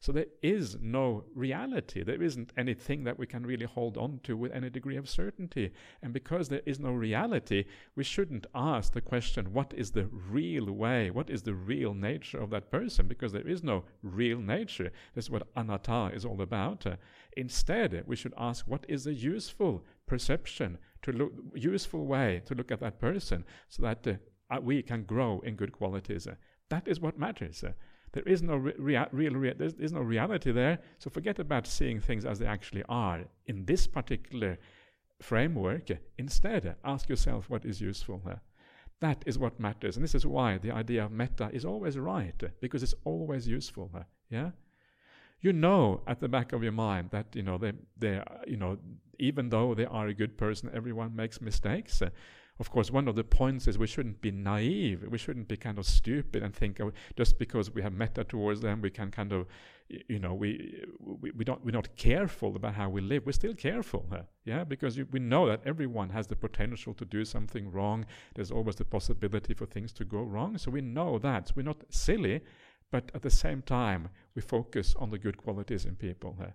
[0.00, 2.02] So there is no reality.
[2.02, 5.72] There isn't anything that we can really hold on to with any degree of certainty.
[6.02, 7.64] And because there is no reality,
[7.96, 11.10] we shouldn't ask the question, what is the real way?
[11.10, 13.08] What is the real nature of that person?
[13.08, 14.92] Because there is no real nature.
[15.14, 16.86] That's what anatta is all about.
[16.86, 16.96] Uh,
[17.36, 22.70] instead, we should ask, what is a useful perception, to look, useful way to look
[22.70, 26.26] at that person so that uh, we can grow in good qualities?
[26.26, 26.34] Uh,
[26.70, 27.64] that is what matters.
[28.12, 30.78] There is no rea- real, rea- there's, there's no reality there.
[30.98, 34.58] So forget about seeing things as they actually are in this particular
[35.20, 35.90] framework.
[36.18, 38.22] Instead, ask yourself what is useful.
[39.00, 42.40] That is what matters, and this is why the idea of metta is always right
[42.60, 43.90] because it's always useful.
[44.30, 44.52] Yeah,
[45.44, 48.78] you know at the back of your mind that you know they they you know
[49.18, 52.10] even though they are a good person, everyone makes mistakes uh,
[52.60, 55.04] of course, one of the points is we shouldn't be naive.
[55.08, 58.60] We shouldn't be kind of stupid and think oh, just because we have metta towards
[58.60, 59.48] them, we can kind of,
[59.88, 63.26] you know, we, we, we don't, we're not careful about how we live.
[63.26, 64.22] We're still careful, huh?
[64.44, 68.06] yeah, because you, we know that everyone has the potential to do something wrong.
[68.36, 70.56] There's always the possibility for things to go wrong.
[70.56, 71.50] So we know that.
[71.56, 72.40] We're not silly,
[72.94, 76.36] but at the same time, we focus on the good qualities in people.
[76.38, 76.52] Huh?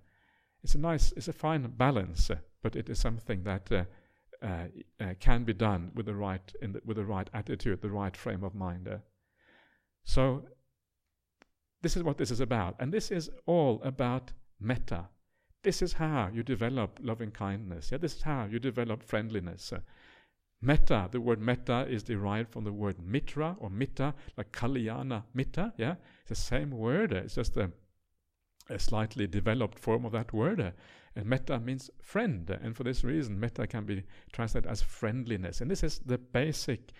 [0.63, 3.83] It's a nice, it's a fine balance, uh, but it is something that uh,
[4.41, 4.67] uh,
[5.01, 8.45] uh, can be done with the right the, with the right attitude, the right frame
[8.45, 8.87] of mind.
[8.87, 8.99] Uh.
[10.05, 10.45] So
[11.81, 15.09] this is what this is about, and this is all about metta.
[15.63, 17.91] This is how you develop loving kindness.
[17.91, 19.73] Yeah, this is how you develop friendliness.
[20.61, 25.73] Metta, the word metta is derived from the word mitra or mitta, like kalyana mitta.
[25.77, 27.13] Yeah, it's the same word.
[27.13, 27.71] It's just a,
[28.69, 30.73] a slightly developed form of that word.
[31.15, 35.61] And metta means friend, and for this reason, metta can be translated as friendliness.
[35.61, 36.91] And this is the basic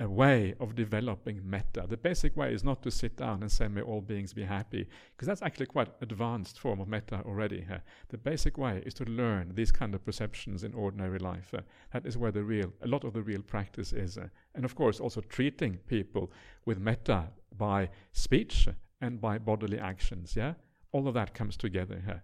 [0.00, 1.84] a way of developing metta.
[1.86, 4.88] The basic way is not to sit down and say, May all beings be happy,
[5.14, 7.66] because that's actually quite advanced form of metta already.
[7.70, 11.52] Uh, the basic way is to learn these kind of perceptions in ordinary life.
[11.52, 11.60] Uh,
[11.92, 14.16] that is where the real, a lot of the real practice is.
[14.16, 16.32] Uh, and of course, also treating people
[16.64, 18.68] with metta by speech
[19.02, 20.34] and by bodily actions.
[20.34, 20.54] Yeah,
[20.92, 22.22] all of that comes together here.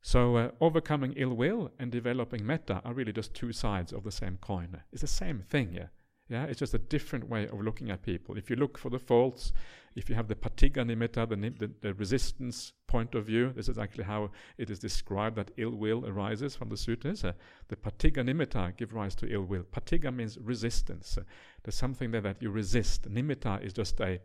[0.00, 4.10] So, uh, overcoming ill will and developing metta are really just two sides of the
[4.10, 4.80] same coin.
[4.92, 5.88] It's the same thing, yeah.
[6.32, 8.38] Yeah, it's just a different way of looking at people.
[8.38, 9.52] If you look for the faults,
[9.94, 13.76] if you have the patigha nimitta, the, the, the, resistance point of view, this is
[13.76, 17.22] actually how it is described that ill will arises from the suttas.
[17.22, 17.32] Uh,
[17.68, 19.64] the patigha nimitta give rise to ill will.
[19.64, 21.18] Patigha means resistance.
[21.18, 21.24] Uh,
[21.64, 23.12] there's something there that you resist.
[23.12, 24.18] Nimitta is just a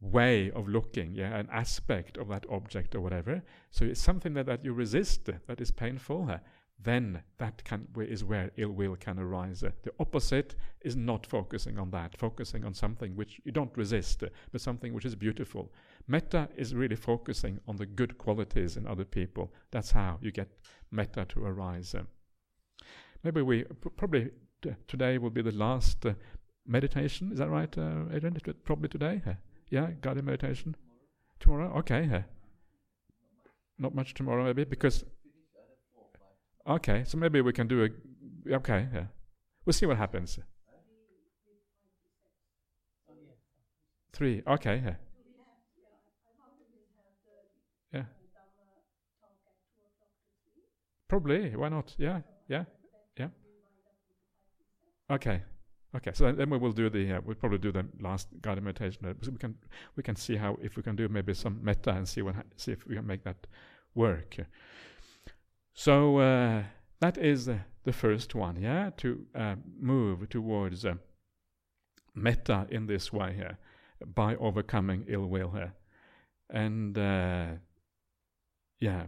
[0.00, 3.42] way of looking, yeah, an aspect of that object or whatever.
[3.72, 6.30] So it's something that, that you resist uh, that is painful.
[6.78, 9.62] Then that can, is where ill will can arise.
[9.62, 14.22] Uh, the opposite is not focusing on that, focusing on something which you don't resist,
[14.22, 15.72] uh, but something which is beautiful.
[16.06, 19.52] Metta is really focusing on the good qualities in other people.
[19.70, 20.48] That's how you get
[20.90, 21.94] metta to arise.
[21.94, 22.02] Uh,
[23.24, 23.64] maybe we
[23.96, 24.30] probably
[24.86, 26.14] today will be the last uh,
[26.66, 27.32] meditation.
[27.32, 28.36] Is that right, uh, Adrian?
[28.64, 29.22] Probably today.
[29.70, 30.76] yeah, guided meditation.
[31.40, 31.78] Tomorrow?
[31.78, 32.24] Okay.
[33.78, 35.04] Not much tomorrow, maybe, because
[36.68, 38.54] Okay, so maybe we can do a.
[38.54, 39.04] Okay, yeah.
[39.64, 40.38] We'll see what happens.
[44.12, 44.94] Three, okay, yeah.
[47.92, 48.04] Yeah.
[51.08, 51.94] Probably, why not?
[51.98, 52.64] Yeah, yeah,
[53.16, 53.28] yeah.
[55.08, 55.42] Okay,
[55.94, 56.10] okay.
[56.14, 57.12] So then we will do the.
[57.12, 59.06] Uh, we'll probably do the last guided meditation.
[59.06, 59.54] Uh, so we can
[59.96, 62.72] we can see how if we can do maybe some metta and see what see
[62.72, 63.46] if we can make that
[63.94, 64.36] work.
[65.76, 66.62] So uh,
[67.00, 70.94] that is uh, the first one, yeah, to uh, move towards uh,
[72.14, 73.58] metta in this way here
[74.14, 75.74] by overcoming ill will here.
[76.48, 77.46] And uh,
[78.80, 79.04] yeah.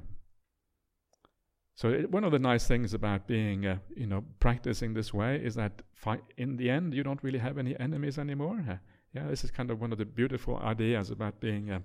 [1.74, 5.36] So it, one of the nice things about being, uh, you know, practicing this way
[5.42, 8.78] is that fi- in the end you don't really have any enemies anymore.
[9.14, 11.82] yeah, this is kind of one of the beautiful ideas about being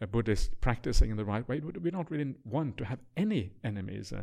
[0.00, 4.12] a Buddhist practicing in the right way, we don't really want to have any enemies.
[4.12, 4.22] Uh,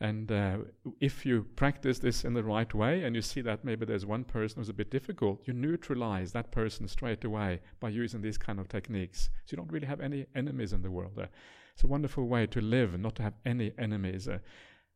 [0.00, 0.58] and uh,
[1.00, 4.24] if you practice this in the right way and you see that maybe there's one
[4.24, 8.60] person who's a bit difficult, you neutralize that person straight away by using these kind
[8.60, 9.30] of techniques.
[9.46, 11.18] So you don't really have any enemies in the world.
[11.18, 11.26] Uh,
[11.72, 14.28] it's a wonderful way to live, not to have any enemies.
[14.28, 14.38] Uh,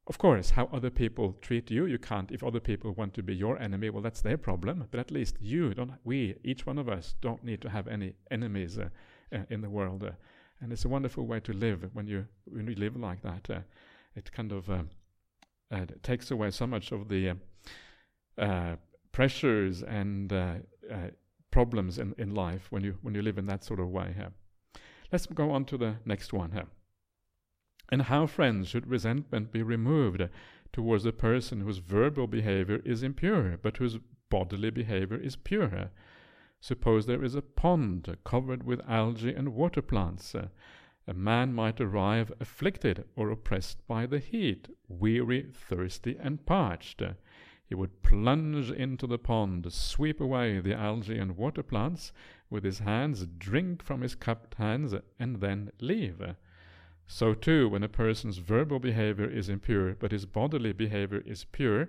[0.06, 2.30] of course, how other people treat you, you can't.
[2.30, 4.86] If other people want to be your enemy, well, that's their problem.
[4.90, 5.92] But at least you don't.
[6.04, 8.78] We, each one of us, don't need to have any enemies.
[9.32, 10.02] Uh, in the world.
[10.02, 10.10] Uh,
[10.60, 13.48] and it's a wonderful way to live when you when you live like that.
[13.48, 13.60] Uh,
[14.16, 14.68] it kind of
[15.70, 17.36] it takes away so much of the
[19.12, 20.32] pressures and
[21.52, 24.16] problems in, in life when you when you live in that sort of way.
[25.12, 26.66] Let's go on to the next one here.
[27.92, 30.28] And how, friends, should resentment be removed
[30.72, 35.90] towards a person whose verbal behavior is impure, but whose bodily behavior is pure?
[36.62, 40.34] Suppose there is a pond covered with algae and water plants.
[40.34, 40.48] Uh,
[41.06, 47.00] a man might arrive afflicted or oppressed by the heat, weary, thirsty, and parched.
[47.00, 47.14] Uh,
[47.64, 52.12] he would plunge into the pond, sweep away the algae and water plants
[52.50, 56.20] with his hands, drink from his cupped hands, and then leave.
[56.20, 56.34] Uh,
[57.06, 61.88] so too, when a person's verbal behavior is impure, but his bodily behavior is pure,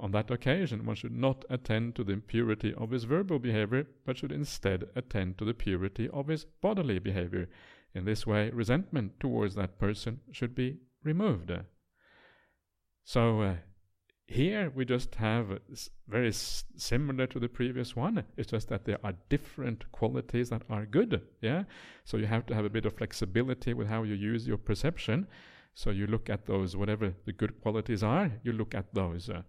[0.00, 4.18] on that occasion, one should not attend to the impurity of his verbal behavior, but
[4.18, 7.48] should instead attend to the purity of his bodily behavior.
[7.94, 11.52] In this way, resentment towards that person should be removed.
[13.04, 13.56] So, uh,
[14.26, 15.58] here we just have
[16.08, 18.24] very s- similar to the previous one.
[18.36, 21.20] It's just that there are different qualities that are good.
[21.40, 21.64] Yeah.
[22.04, 25.26] So you have to have a bit of flexibility with how you use your perception.
[25.74, 29.28] So you look at those, whatever the good qualities are, you look at those.
[29.28, 29.42] Uh,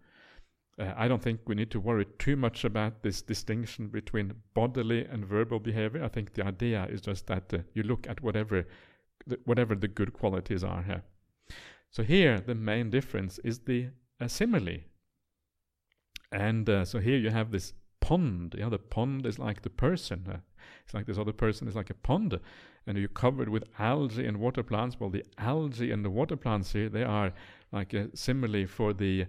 [0.80, 5.06] uh, I don't think we need to worry too much about this distinction between bodily
[5.06, 6.04] and verbal behavior.
[6.04, 8.68] I think the idea is just that uh, you look at whatever,
[9.28, 11.04] the, whatever the good qualities are here.
[11.92, 13.90] So here, the main difference is the
[14.20, 14.80] uh, simile.
[16.32, 17.74] And so here you have this
[18.04, 18.56] pond.
[18.58, 20.28] Yeah, the pond is like the person.
[20.30, 20.38] Uh,
[20.84, 22.38] it's like this other person is like a pond,
[22.86, 25.00] and you're covered with algae and water plants.
[25.00, 27.32] Well, the algae and the water plants here, they are
[27.72, 29.26] like a simile for the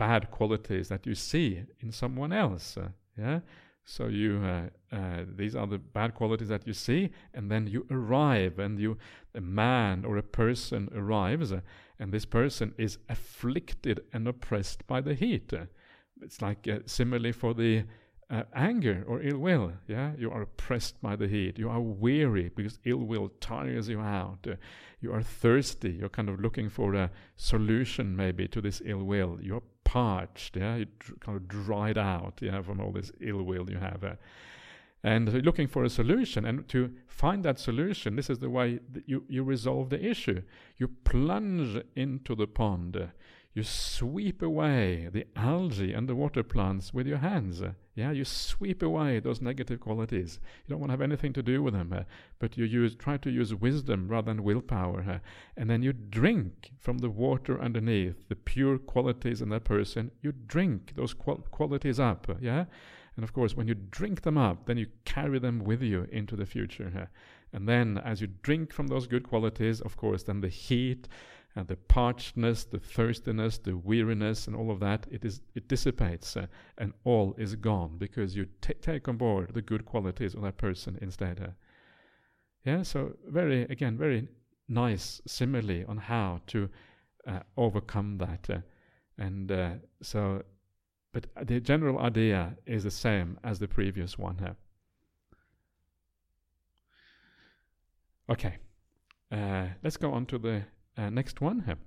[0.00, 2.78] bad qualities that you see in someone else.
[2.78, 2.88] Uh,
[3.18, 3.40] yeah.
[3.84, 7.86] So you, uh, uh, these are the bad qualities that you see, and then you
[7.90, 8.96] arrive, and you,
[9.34, 11.60] a man or a person arrives, uh,
[11.98, 15.52] and this person is afflicted and oppressed by the heat.
[16.22, 17.84] it's like uh, similarly for the
[18.30, 19.72] uh, anger or ill will.
[19.88, 21.58] Yeah, you are oppressed by the heat.
[21.58, 24.46] You are weary because ill will tires you out.
[24.48, 24.54] Uh,
[25.00, 25.90] you are thirsty.
[25.90, 29.38] You're kind of looking for a solution maybe to this ill will.
[29.40, 30.56] You're parched.
[30.56, 32.38] Yeah, you dr- kind of dried out.
[32.40, 34.04] Yeah, from all this ill will you have.
[34.04, 34.14] Uh,
[35.02, 36.44] and looking for a solution.
[36.44, 40.42] And to find that solution, this is the way you, you resolve the issue.
[40.76, 43.10] You plunge into the pond
[43.52, 47.60] you sweep away the algae and the water plants with your hands.
[47.96, 50.38] Yeah, you sweep away those negative qualities.
[50.64, 52.04] You don't want to have anything to do with them, uh,
[52.38, 55.00] but you use try to use wisdom rather than willpower.
[55.00, 55.18] Uh,
[55.56, 60.12] and then you drink from the water underneath the pure qualities in that person.
[60.22, 62.28] You drink those qual- qualities up.
[62.28, 62.66] Uh, yeah,
[63.16, 66.36] and of course, when you drink them up, then you carry them with you into
[66.36, 66.92] the future.
[66.96, 67.06] Uh,
[67.52, 71.08] and then, as you drink from those good qualities, of course, then the heat
[71.56, 76.36] and the parchedness, the thirstiness, the weariness, and all of that, it is it dissipates,
[76.36, 76.46] uh,
[76.78, 80.56] and all is gone because you t- take on board the good qualities of that
[80.56, 81.40] person instead.
[81.40, 81.50] Uh.
[82.64, 84.28] Yeah, so very again very
[84.68, 86.68] nice simile on how to
[87.26, 88.60] uh, overcome that, uh,
[89.18, 89.70] and uh,
[90.02, 90.42] so,
[91.12, 94.56] but the general idea is the same as the previous one.
[98.30, 98.58] Okay,
[99.32, 100.62] uh, let's go on to the
[101.00, 101.78] uh, next one here.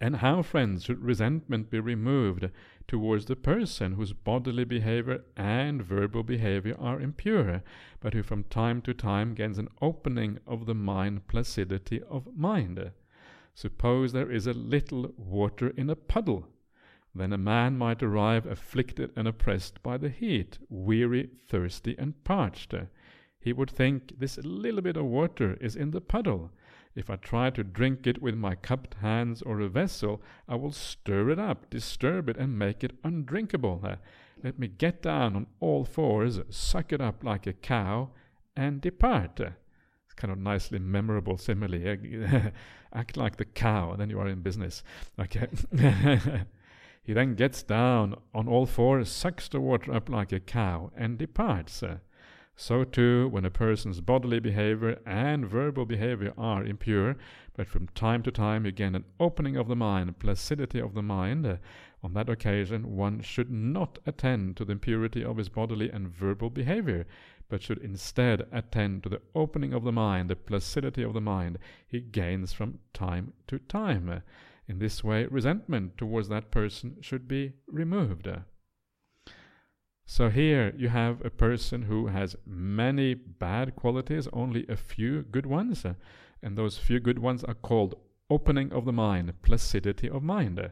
[0.00, 2.50] And how, friends, should resentment be removed
[2.88, 7.62] towards the person whose bodily behavior and verbal behavior are impure,
[8.00, 12.90] but who from time to time gains an opening of the mind placidity of mind?
[13.54, 16.48] Suppose there is a little water in a puddle.
[17.14, 22.74] Then a man might arrive afflicted and oppressed by the heat, weary, thirsty, and parched.
[23.38, 26.50] He would think this little bit of water is in the puddle
[26.94, 30.72] if I try to drink it with my cupped hands or a vessel, I will
[30.72, 33.82] stir it up, disturb it, and make it undrinkable.
[34.42, 38.10] Let me get down on all fours, suck it up like a cow,
[38.56, 39.40] and depart.
[39.40, 41.96] It's kind of nicely memorable simile.
[42.92, 44.82] Act like the cow, and then you are in business.
[45.18, 45.48] Okay.
[47.02, 51.16] he then gets down on all fours, sucks the water up like a cow, and
[51.16, 51.82] departs.
[52.56, 57.16] So too, when a person's bodily behavior and verbal behavior are impure,
[57.54, 61.02] but from time to time you gain an opening of the mind, placidity of the
[61.02, 61.56] mind, uh,
[62.02, 66.50] on that occasion one should not attend to the impurity of his bodily and verbal
[66.50, 67.06] behavior,
[67.48, 71.58] but should instead attend to the opening of the mind, the placidity of the mind
[71.86, 74.22] he gains from time to time.
[74.68, 78.28] In this way, resentment towards that person should be removed.
[80.04, 85.46] So here you have a person who has many bad qualities, only a few good
[85.46, 85.94] ones, uh,
[86.42, 87.94] and those few good ones are called
[88.28, 90.70] opening of the mind, placidity of mind.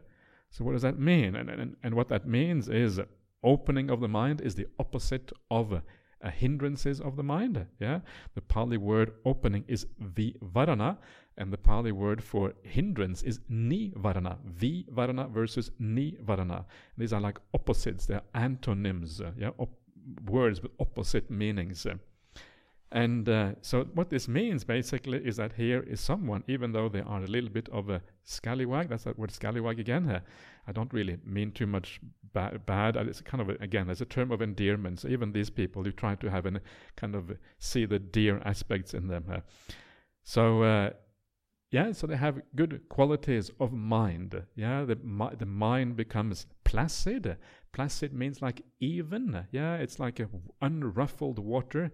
[0.50, 1.36] So what does that mean?
[1.36, 3.00] And, and, and what that means is
[3.42, 7.66] opening of the mind is the opposite of uh, hindrances of the mind.
[7.78, 8.00] Yeah,
[8.34, 10.98] the Pali word opening is vivarana,
[11.40, 14.36] and the Pali word for hindrance is nivarana.
[14.46, 16.66] Vivarana versus nivarana.
[16.98, 18.06] These are like opposites.
[18.06, 19.20] They are antonyms.
[19.20, 19.80] Uh, yeah, op-
[20.26, 21.86] words with opposite meanings.
[22.92, 27.00] And uh, so, what this means basically is that here is someone, even though they
[27.00, 30.10] are a little bit of a scallywag, that's that word scallywag again.
[30.10, 30.20] Uh,
[30.66, 32.00] I don't really mean too much
[32.34, 32.96] ba- bad.
[32.96, 35.00] It's kind of, a, again, as a term of endearment.
[35.00, 36.60] So, even these people, you try to have a
[36.96, 39.24] kind of see the dear aspects in them.
[39.32, 39.40] Uh,
[40.24, 40.90] so, uh,
[41.70, 44.42] yeah, so they have good qualities of mind.
[44.56, 44.98] Yeah, the,
[45.38, 47.36] the mind becomes placid.
[47.72, 49.46] Placid means like even.
[49.52, 50.28] Yeah, it's like a
[50.60, 51.92] unruffled water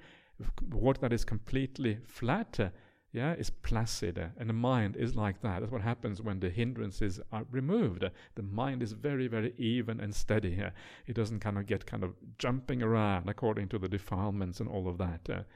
[0.71, 2.73] water that is completely flat,
[3.13, 5.61] yeah, is placid, and the mind is like that.
[5.61, 8.05] That's what happens when the hindrances are removed.
[8.35, 10.61] The mind is very, very even and steady.
[11.07, 14.89] it doesn't kind of get kind of jumping around according to the defilements and all
[14.89, 15.47] of that.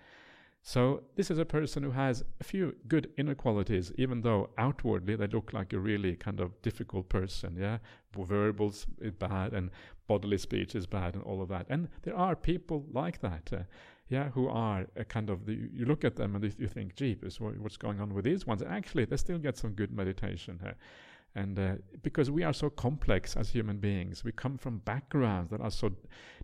[0.62, 5.16] So this is a person who has a few good inner qualities, even though outwardly
[5.16, 7.56] they look like a really kind of difficult person.
[7.58, 7.78] Yeah,
[8.14, 9.70] verbals is bad and
[10.06, 11.66] bodily speech is bad and all of that.
[11.70, 13.50] And there are people like that.
[13.52, 13.62] Uh,
[14.08, 17.40] yeah, who are a kind of the, you look at them and you think, jeepers,
[17.40, 18.60] what's going on with these ones?
[18.60, 20.74] Actually, they still get some good meditation here.
[21.36, 25.60] And uh, because we are so complex as human beings, we come from backgrounds that
[25.60, 25.92] are so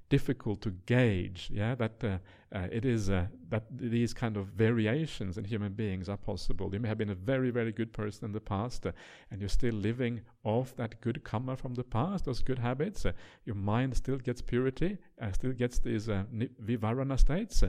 [0.08, 1.50] difficult to gauge.
[1.52, 2.18] Yeah, that uh,
[2.54, 6.70] uh, it is uh, that these kind of variations in human beings are possible.
[6.72, 8.92] You may have been a very, very good person in the past, uh,
[9.30, 13.06] and you're still living off that good karma from the past, those good habits.
[13.06, 13.12] Uh,
[13.44, 14.98] your mind still gets purity,
[15.32, 17.62] still gets these vivarana states.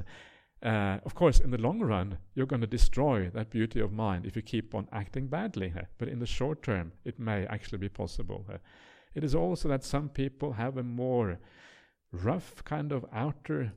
[0.63, 4.25] Uh, of course, in the long run, you're going to destroy that beauty of mind
[4.25, 5.71] if you keep on acting badly.
[5.77, 8.43] Uh, but in the short term, it may actually be possible.
[8.51, 8.57] Uh,
[9.13, 11.39] it is also that some people have a more
[12.11, 13.73] rough kind of outer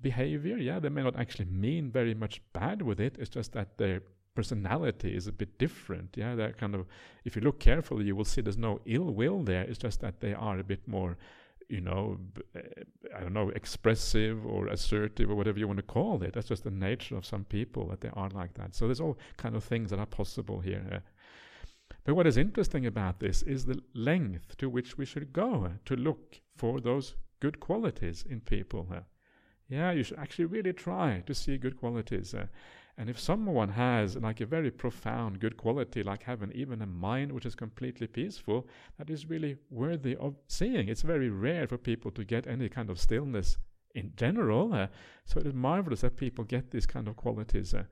[0.00, 0.56] behavior.
[0.56, 3.16] Yeah, they may not actually mean very much bad with it.
[3.18, 4.02] It's just that their
[4.34, 6.16] personality is a bit different.
[6.16, 6.86] Yeah, they're kind of.
[7.24, 9.62] If you look carefully, you will see there's no ill will there.
[9.62, 11.16] It's just that they are a bit more
[11.68, 12.18] you know,
[12.54, 12.60] eh,
[13.14, 16.34] I don't know, expressive or assertive or whatever you want to call it.
[16.34, 18.74] That's just the nature of some people that they are like that.
[18.74, 21.02] So there's all kind of things that are possible here.
[22.04, 25.96] But what is interesting about this is the length to which we should go to
[25.96, 28.88] look for those good qualities in people.
[29.68, 32.34] Yeah, you should actually really try to see good qualities.
[32.98, 37.32] And if someone has like a very profound good quality, like having even a mind
[37.32, 38.66] which is completely peaceful,
[38.96, 40.88] that is really worthy of seeing.
[40.88, 43.58] It's very rare for people to get any kind of stillness
[43.94, 44.72] in general.
[44.72, 44.86] Uh,
[45.26, 47.74] so it is marvelous that people get these kind of qualities.
[47.74, 47.84] Uh.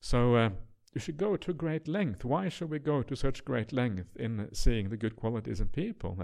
[0.00, 0.50] So uh,
[0.94, 2.24] you should go to great length.
[2.24, 6.18] Why should we go to such great length in seeing the good qualities in people?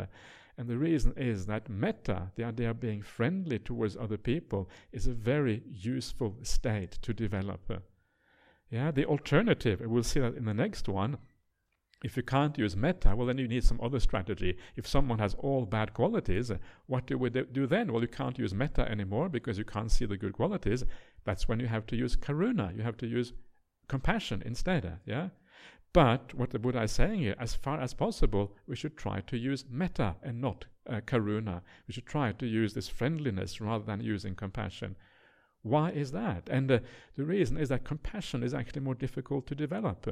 [0.59, 0.62] Uh?
[0.62, 5.06] And the reason is that metta, the idea of being friendly towards other people, is
[5.06, 7.61] a very useful state to develop.
[7.70, 7.78] Uh.
[8.70, 11.18] Yeah, the alternative, we'll see that in the next one.
[12.04, 14.56] If you can't use metta, well, then you need some other strategy.
[14.76, 16.52] If someone has all bad qualities,
[16.86, 17.92] what do we do then?
[17.92, 20.84] Well, you can't use metta anymore because you can't see the good qualities.
[21.24, 22.76] That's when you have to use karuna.
[22.76, 23.32] You have to use
[23.88, 25.00] compassion instead.
[25.06, 25.30] Yeah.
[25.93, 29.36] But what the Buddha is saying here, as far as possible, we should try to
[29.36, 31.62] use metta and not uh, karuna.
[31.86, 34.97] We should try to use this friendliness rather than using compassion.
[35.62, 36.49] Why is that?
[36.51, 36.78] And uh,
[37.16, 40.07] the reason is that compassion is actually more difficult to develop.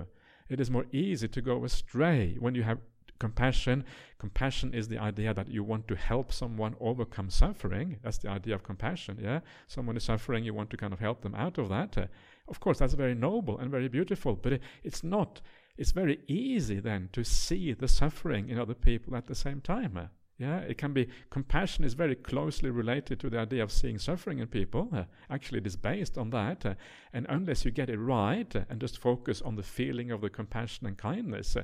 [0.48, 2.78] It is more easy to go astray when you have
[3.18, 3.84] compassion.
[4.18, 7.98] Compassion is the idea that you want to help someone overcome suffering.
[8.02, 9.40] That's the idea of compassion, yeah?
[9.66, 11.96] Someone is suffering, you want to kind of help them out of that.
[11.96, 12.06] Uh,
[12.48, 15.40] of course, that's very noble and very beautiful, but it, it's not.
[15.76, 19.96] It's very easy then to see the suffering in other people at the same time.
[19.96, 20.06] Uh,
[20.38, 24.38] yeah, it can be compassion is very closely related to the idea of seeing suffering
[24.38, 24.88] in people.
[24.92, 26.66] Uh, actually, it is based on that.
[26.66, 26.74] Uh,
[27.12, 30.86] and unless you get it right and just focus on the feeling of the compassion
[30.86, 31.56] and kindness,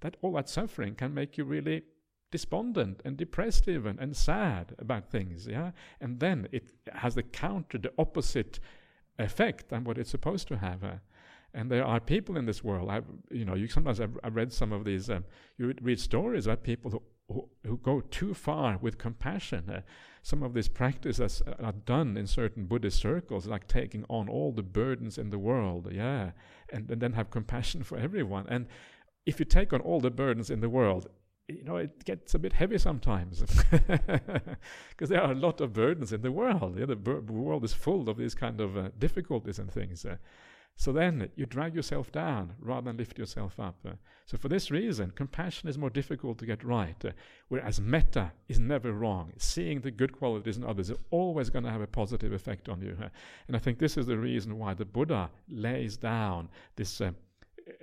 [0.00, 1.82] that all that suffering can make you really
[2.30, 5.46] despondent and depressed even and sad about things.
[5.46, 8.60] Yeah, and then it has the counter, the opposite
[9.18, 11.00] effect than what it's supposed to have.
[11.54, 12.90] And there are people in this world.
[12.90, 15.08] I've, you know, you sometimes I've, I've read some of these.
[15.08, 15.24] Um,
[15.56, 19.68] you read stories about people who who, who go too far with compassion.
[19.68, 19.80] Uh,
[20.22, 24.62] some of these practices are done in certain Buddhist circles, like taking on all the
[24.62, 26.32] burdens in the world, yeah,
[26.70, 28.46] and, and then have compassion for everyone.
[28.48, 28.66] And
[29.26, 31.08] if you take on all the burdens in the world,
[31.48, 33.40] you know, it gets a bit heavy sometimes
[33.70, 36.78] because there are a lot of burdens in the world.
[36.78, 40.04] Yeah, the, bur- world is full of these kind of uh, difficulties and things.
[40.04, 40.16] Uh,
[40.76, 43.84] so then you drag yourself down rather than lift yourself up.
[44.26, 47.02] So for this reason, compassion is more difficult to get right,
[47.48, 49.32] whereas metta is never wrong.
[49.38, 52.80] Seeing the good qualities in others is always going to have a positive effect on
[52.80, 52.96] you.
[53.48, 57.00] And I think this is the reason why the Buddha lays down this.
[57.00, 57.10] Uh,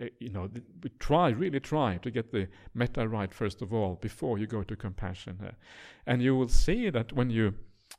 [0.02, 0.50] uh, you know,
[0.82, 4.64] we try, really try to get the metta right first of all before you go
[4.64, 5.38] to compassion.
[6.08, 7.54] And you will see that when you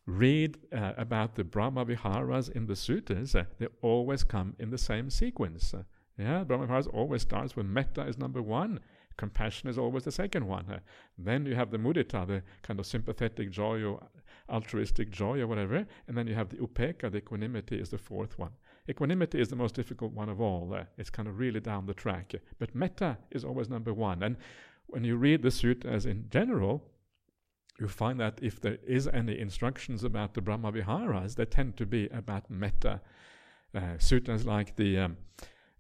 [0.07, 4.79] read uh, about the Brahma Viharas in the suttas, uh, they always come in the
[4.79, 5.75] same sequence.
[5.75, 5.83] Uh,
[6.19, 8.81] yeah, Brahma Viharas always starts with metta is number one,
[9.17, 10.65] compassion is always the second one.
[10.71, 10.79] Uh,
[11.19, 14.01] then you have the mudita, the kind of sympathetic joy or
[14.49, 18.39] altruistic joy or whatever, and then you have the upekkha, the equanimity is the fourth
[18.39, 18.53] one.
[18.89, 20.73] Equanimity is the most difficult one of all.
[20.73, 22.33] Uh, it's kind of really down the track.
[22.61, 24.23] But metta is always number one.
[24.23, 24.37] And
[24.87, 26.85] when you read the suttas in general,
[27.79, 31.87] you find that if there is any instructions about the Brahma Viharas, they tend to
[31.87, 33.01] be about metta.
[33.75, 35.17] Uh, suttas like the um,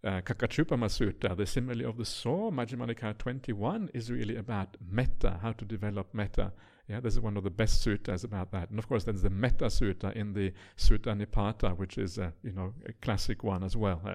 [0.05, 5.39] uh, Kakachupama Sutta, the simile of the saw, Majjhima Nikaya 21, is really about metta,
[5.43, 6.53] how to develop metta.
[6.89, 8.71] Yeah, this is one of the best suttas about that.
[8.71, 12.53] And of course, there's the Metta Sutta in the Sutta Nipata, which is uh, you
[12.53, 14.01] know a classic one as well.
[14.07, 14.15] Uh,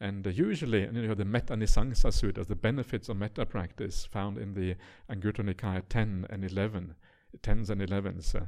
[0.00, 4.38] and uh, usually, you know, the Metta Nisangsa Sutta, the benefits of metta practice, found
[4.38, 4.76] in the
[5.10, 6.94] Anguttara Nikaya 10 and 11
[7.42, 8.34] tens and elevens.
[8.34, 8.46] Uh,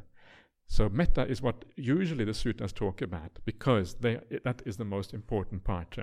[0.67, 5.13] so metta is what usually the suttas talk about because they, that is the most
[5.13, 5.99] important part.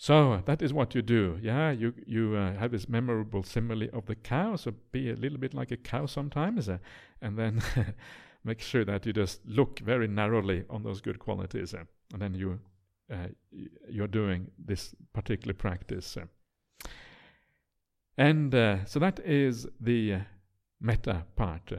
[0.00, 1.38] So that is what you do.
[1.42, 4.56] Yeah, you you uh, have this memorable simile of the cow.
[4.56, 6.78] So be a little bit like a cow sometimes, uh,
[7.20, 7.62] and then
[8.44, 11.84] make sure that you just look very narrowly on those good qualities, uh,
[12.14, 12.58] and then you
[13.12, 13.28] uh,
[13.90, 16.16] you're doing this particular practice.
[16.16, 16.24] Uh.
[18.16, 18.52] And
[18.88, 20.20] so that is the
[20.80, 21.72] metta part.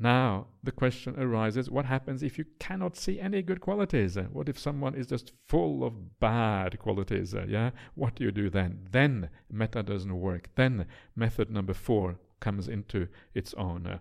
[0.00, 4.16] Now, the question arises what happens if you cannot see any good qualities?
[4.16, 7.34] What if someone is just full of bad qualities?
[7.48, 7.70] Yeah?
[7.96, 8.86] What do you do then?
[8.92, 10.50] Then metta doesn't work.
[10.54, 10.86] Then
[11.16, 13.98] method number four comes into its own.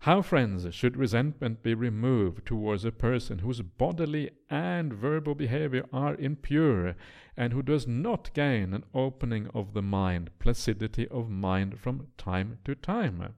[0.00, 6.16] How, friends, should resentment be removed towards a person whose bodily and verbal behavior are
[6.16, 6.96] impure,
[7.36, 12.58] and who does not gain an opening of the mind, placidity of mind from time
[12.64, 13.34] to time?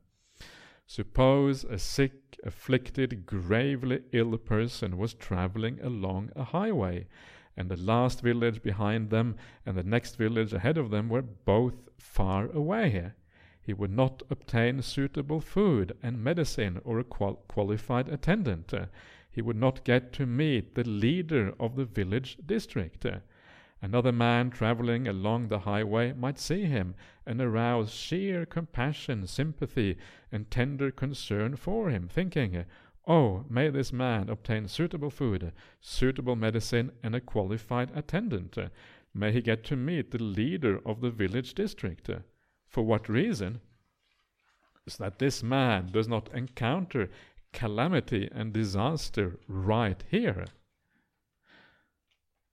[0.89, 7.09] Suppose a sick, afflicted, gravely ill person was traveling along a highway,
[7.57, 11.89] and the last village behind them and the next village ahead of them were both
[11.99, 13.13] far away.
[13.61, 18.73] He would not obtain suitable food and medicine or a qual- qualified attendant.
[19.29, 23.05] He would not get to meet the leader of the village district.
[23.83, 26.95] Another man traveling along the highway might see him
[27.27, 29.99] and arouse sheer compassion, sympathy,
[30.33, 32.65] and tender concern for him, thinking,
[33.07, 38.57] Oh, may this man obtain suitable food, suitable medicine, and a qualified attendant.
[39.15, 42.11] May he get to meet the leader of the village district.
[42.67, 43.61] For what reason?
[44.87, 47.11] Is that this man does not encounter
[47.53, 50.47] calamity and disaster right here.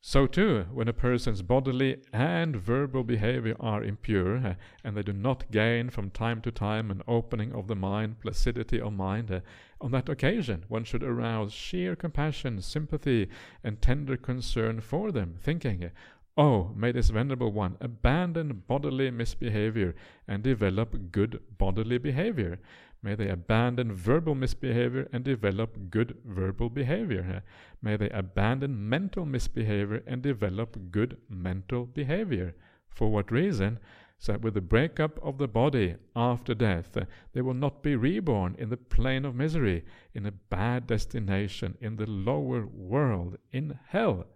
[0.05, 5.13] So too, when a person's bodily and verbal behavior are impure, uh, and they do
[5.13, 9.39] not gain from time to time an opening of the mind, placidity of mind, uh,
[9.79, 13.29] on that occasion one should arouse sheer compassion, sympathy,
[13.63, 15.89] and tender concern for them, thinking,
[16.35, 19.95] Oh, may this venerable one abandon bodily misbehavior
[20.27, 22.59] and develop good bodily behavior.
[23.03, 27.43] May they abandon verbal misbehavior and develop good verbal behavior.
[27.81, 32.55] May they abandon mental misbehavior and develop good mental behavior.
[32.87, 33.79] For what reason?
[34.19, 36.97] So that with the breakup of the body after death,
[37.33, 39.83] they will not be reborn in the plane of misery,
[40.13, 44.27] in a bad destination, in the lower world, in hell.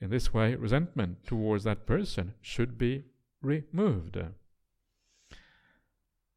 [0.00, 3.06] In this way, resentment towards that person should be
[3.42, 4.18] removed.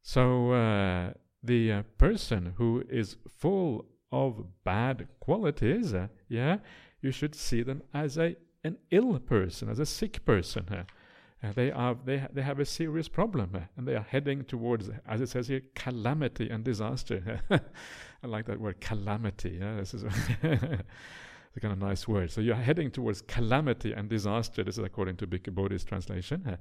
[0.02, 1.12] So, uh,
[1.42, 6.58] the uh, person who is full of bad qualities, uh, yeah,
[7.00, 10.66] you should see them as a an ill person, as a sick person.
[10.68, 14.44] Uh, they are they ha- they have a serious problem, uh, and they are heading
[14.44, 17.40] towards, as it says here, calamity and disaster.
[17.50, 19.58] I like that word, calamity.
[19.60, 20.02] Yeah, this is
[20.42, 22.32] a kind of nice word.
[22.32, 24.64] So you're heading towards calamity and disaster.
[24.64, 26.56] This is according to Bhikkhu Bodhi's translation, uh,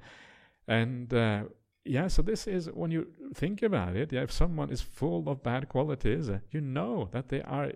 [0.67, 1.45] and uh,
[1.87, 5.43] yeah, so this is when you think about it, yeah, if someone is full of
[5.43, 7.71] bad qualities, uh, you know that they are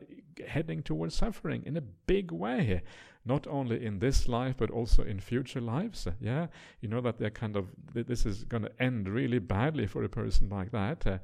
[0.48, 2.82] heading towards suffering in a big way,
[3.26, 6.08] not only in this life but also in future lives.
[6.08, 6.48] Uh, yeah,
[6.82, 10.04] you know that they're kind of th- this is going to end really badly for
[10.04, 11.06] a person like that.
[11.06, 11.18] Uh,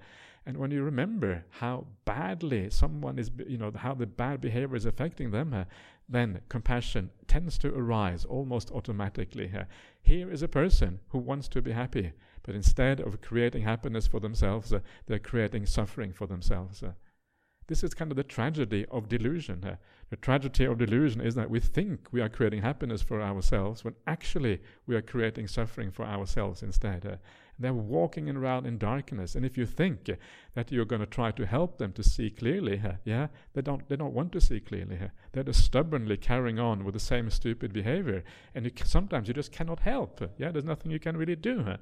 [0.46, 4.86] and when you remember how badly someone is, you know, how the bad behavior is
[4.86, 5.66] affecting them, uh,
[6.08, 9.52] then compassion tends to arise almost automatically.
[9.54, 9.66] Uh,
[10.02, 12.14] here is a person who wants to be happy
[12.48, 16.82] but instead of creating happiness for themselves, uh, they're creating suffering for themselves.
[16.82, 16.94] Uh.
[17.68, 19.64] This is kind of the tragedy of delusion.
[19.66, 19.76] Uh.
[20.10, 23.96] The tragedy of delusion is that we think we are creating happiness for ourselves when
[24.08, 27.20] actually we are creating suffering for ourselves instead.
[27.60, 30.10] They're walking around in darkness, and if you think
[30.54, 33.88] that you're going to try to help them to see clearly, yeah, they don't.
[33.90, 35.00] They don't want to see clearly.
[35.32, 39.52] They're just stubbornly carrying on with the same stupid behavior, and you sometimes you just
[39.52, 40.22] cannot help.
[40.38, 41.78] Yeah, there's nothing you can really do.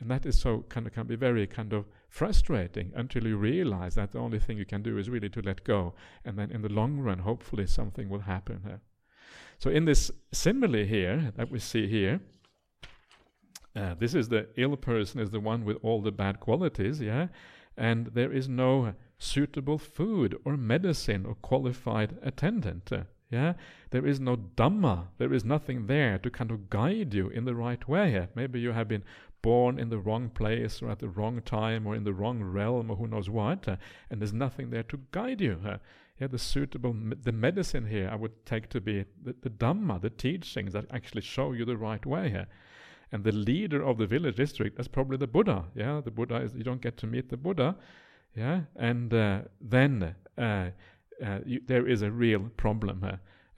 [0.00, 3.94] And that is so kind of can be very kind of frustrating until you realize
[3.96, 5.94] that the only thing you can do is really to let go.
[6.24, 8.80] And then in the long run, hopefully something will happen.
[9.58, 12.20] So in this simile here that we see here,
[13.76, 17.28] uh, this is the ill person is the one with all the bad qualities, yeah,
[17.76, 22.90] and there is no suitable food or medicine or qualified attendant.
[22.92, 23.52] Uh, yeah,
[23.90, 25.06] there is no dhamma.
[25.18, 28.26] There is nothing there to kind of guide you in the right way.
[28.34, 29.04] Maybe you have been
[29.40, 32.90] born in the wrong place or at the wrong time or in the wrong realm
[32.90, 33.76] or who knows what, uh,
[34.10, 35.60] and there's nothing there to guide you.
[35.64, 35.76] Uh,
[36.20, 40.00] yeah, the suitable, me- the medicine here I would take to be the, the Dhamma,
[40.00, 42.36] the teachings that actually show you the right way.
[42.36, 42.44] Uh,
[43.12, 45.64] and the leader of the village district, that's probably the Buddha.
[45.74, 47.76] Yeah, the Buddha is, you don't get to meet the Buddha.
[48.36, 50.70] Yeah, and uh, then uh,
[51.24, 53.04] uh, you, there is a real problem.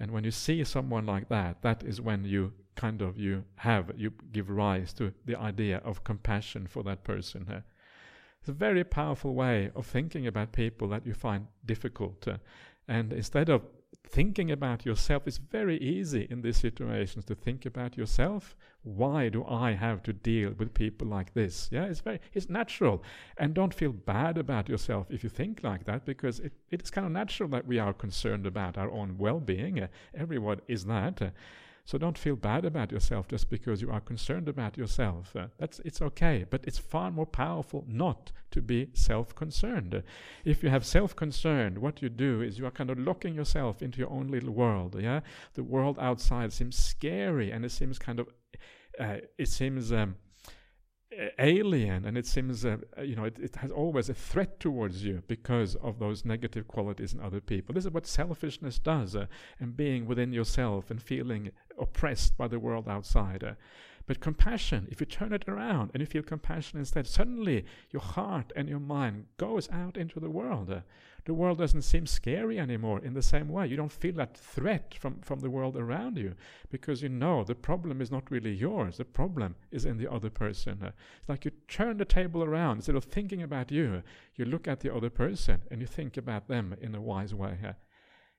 [0.00, 3.92] and when you see someone like that, that is when you kind of you have,
[3.96, 7.46] you give rise to the idea of compassion for that person.
[7.48, 7.60] Uh,
[8.40, 12.26] it's a very powerful way of thinking about people that you find difficult.
[12.26, 12.38] Uh,
[12.88, 13.62] and instead of
[14.12, 18.54] thinking about yourself, is very easy in these situations to think about yourself.
[18.82, 21.70] Why do I have to deal with people like this?
[21.72, 23.02] Yeah, it's very it's natural.
[23.38, 26.90] And don't feel bad about yourself if you think like that, because it, it is
[26.90, 29.80] kind of natural that we are concerned about our own well being.
[29.80, 31.22] Uh, everyone is that.
[31.22, 31.30] Uh,
[31.84, 35.34] so don't feel bad about yourself just because you are concerned about yourself.
[35.34, 40.02] Uh, that's it's okay, but it's far more powerful not to be self-concerned.
[40.44, 43.98] If you have self-concern, what you do is you are kind of locking yourself into
[43.98, 44.96] your own little world.
[45.00, 45.20] Yeah,
[45.54, 48.28] the world outside seems scary, and it seems kind of,
[48.98, 49.92] uh, it seems.
[49.92, 50.16] Um,
[51.38, 55.22] alien and it seems uh, you know it, it, has always a threat towards you
[55.26, 57.74] because of those negative qualities in other people.
[57.74, 59.26] This is what selfishness does uh,
[59.58, 63.52] and being within yourself and feeling oppressed by the world outside uh,
[64.06, 68.52] but compassion if you turn it around and you feel compassion instead suddenly your heart
[68.56, 70.80] and your mind goes out into the world uh,
[71.24, 73.66] the world doesn't seem scary anymore in the same way.
[73.66, 76.34] You don't feel that threat from, from the world around you
[76.70, 78.96] because you know the problem is not really yours.
[78.96, 80.78] The problem is in the other person.
[80.82, 82.76] Uh, it's like you turn the table around.
[82.76, 84.02] Instead of thinking about you,
[84.34, 87.56] you look at the other person and you think about them in a wise way.
[87.64, 87.72] Uh,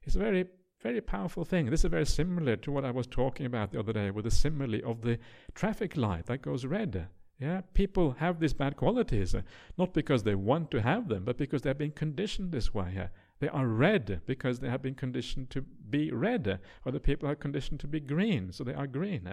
[0.03, 0.45] it's a very
[0.81, 1.67] very powerful thing.
[1.69, 4.31] This is very similar to what I was talking about the other day with the
[4.31, 5.17] simile of the
[5.55, 7.07] traffic light that goes red.
[7.43, 9.41] Yeah, people have these bad qualities, uh,
[9.77, 12.97] not because they want to have them, but because they have been conditioned this way.
[12.97, 13.07] Uh,
[13.39, 17.27] they are red because they have been conditioned to be red, uh, or the people
[17.27, 19.29] are conditioned to be green, so they are green.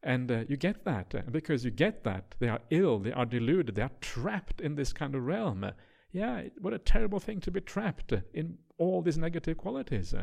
[0.00, 1.32] And uh, you get that.
[1.32, 4.92] Because you get that, they are ill, they are deluded, they are trapped in this
[4.92, 5.68] kind of realm.
[6.12, 10.14] yeah, what a terrible thing to be trapped in all these negative qualities.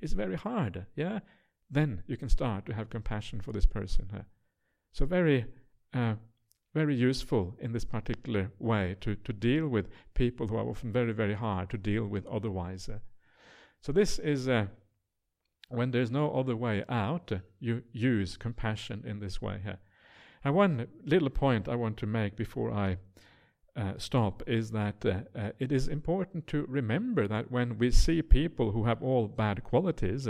[0.00, 0.86] it's very hard.
[0.94, 1.18] Yeah,
[1.68, 4.24] then you can start to have compassion for this person.
[4.92, 5.46] so very
[5.92, 6.14] uh,
[6.74, 11.12] very useful in this particular way to, to deal with people who are often very,
[11.12, 12.88] very hard to deal with otherwise.
[12.88, 12.98] Uh,
[13.80, 14.66] so, this is uh,
[15.68, 19.60] when there's no other way out, uh, you use compassion in this way.
[20.44, 22.98] And one little point I want to make before I
[23.76, 28.20] uh, stop is that uh, uh, it is important to remember that when we see
[28.20, 30.28] people who have all bad qualities,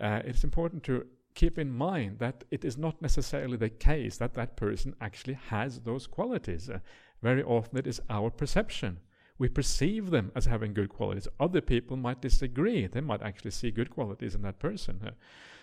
[0.00, 4.56] it's important to keep in mind that it is not necessarily the case that that
[4.56, 6.68] person actually has those qualities.
[6.68, 6.80] Uh,
[7.22, 8.98] very often it is our perception.
[9.38, 11.28] We perceive them as having good qualities.
[11.38, 12.86] Other people might disagree.
[12.86, 15.00] They might actually see good qualities in that person.
[15.04, 15.10] Uh,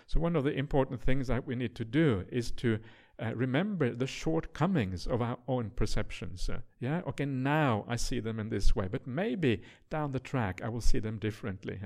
[0.06, 2.78] so, one of the important things that we need to do is to
[3.20, 6.48] uh, remember the shortcomings of our own perceptions.
[6.48, 10.60] Uh, yeah, okay, now I see them in this way, but maybe down the track
[10.64, 11.78] I will see them differently.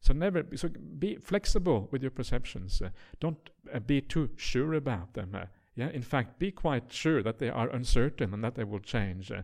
[0.00, 0.68] So never so
[0.98, 2.80] be flexible with your perceptions.
[2.80, 2.90] Uh,
[3.20, 5.30] don't uh, be too sure about them.
[5.34, 8.80] Uh, yeah, in fact, be quite sure that they are uncertain and that they will
[8.80, 9.30] change.
[9.30, 9.42] Uh,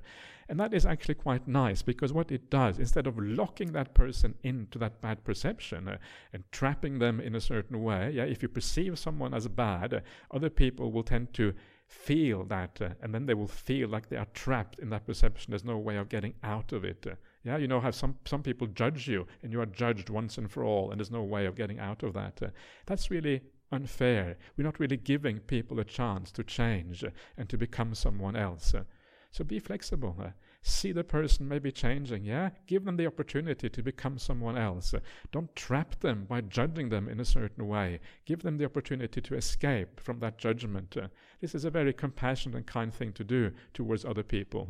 [0.49, 4.35] and that is actually quite nice because what it does, instead of locking that person
[4.43, 5.99] into that bad perception uh,
[6.33, 10.01] and trapping them in a certain way, yeah, if you perceive someone as bad, uh,
[10.31, 11.53] other people will tend to
[11.87, 15.51] feel that, and then they will feel like they are trapped in that perception.
[15.51, 17.07] There's no way of getting out of it.
[17.45, 20.51] Yeah, you know how some, some people judge you and you are judged once and
[20.51, 22.41] for all, and there's no way of getting out of that.
[22.41, 22.49] Uh,
[22.87, 24.37] that's really unfair.
[24.57, 28.75] We're not really giving people a chance to change uh, and to become someone else.
[28.75, 28.85] Uh,
[29.33, 30.15] so be flexible.
[30.23, 30.29] Uh,
[30.63, 32.25] see the person maybe changing.
[32.25, 34.95] Yeah, give them the opportunity to become someone else.
[34.95, 35.01] Uh,
[35.33, 37.99] don't trap them by judging them in a certain way.
[38.25, 40.97] Give them the opportunity to escape from that judgment.
[40.97, 41.09] Uh,
[41.41, 44.69] this is a very compassionate and kind thing to do towards other people.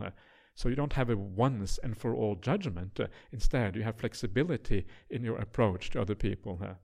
[0.55, 3.01] So you don't have a once and for all judgment.
[3.01, 6.61] Uh, instead, you have flexibility in your approach to other people.
[6.63, 6.75] Uh,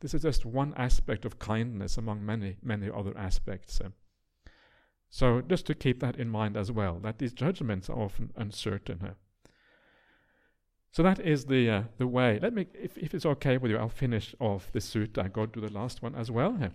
[0.00, 3.80] this is just one aspect of kindness among many, many other aspects.
[3.80, 3.90] Uh.
[5.08, 9.00] So just to keep that in mind as well, that these judgments are often uncertain.
[9.02, 9.14] Uh.
[10.90, 12.38] So that is the uh, the way.
[12.42, 15.32] Let me, if, if it's okay with you, I'll finish off the sutta.
[15.32, 16.68] Go to the last one as well, uh,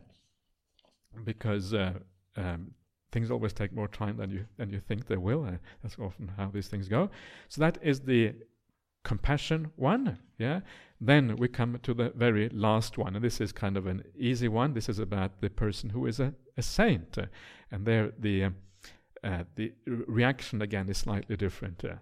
[1.23, 2.73] because um,
[3.11, 5.43] things always take more time than you than you think they will.
[5.43, 7.09] Uh, that's often how these things go.
[7.47, 8.33] So that is the
[9.03, 10.19] compassion one.
[10.37, 10.61] Yeah.
[11.01, 14.47] Then we come to the very last one, and this is kind of an easy
[14.47, 14.73] one.
[14.73, 17.25] This is about the person who is a, a saint, uh,
[17.71, 18.49] and there the uh,
[19.23, 21.83] uh the reaction again is slightly different.
[21.85, 21.95] Uh.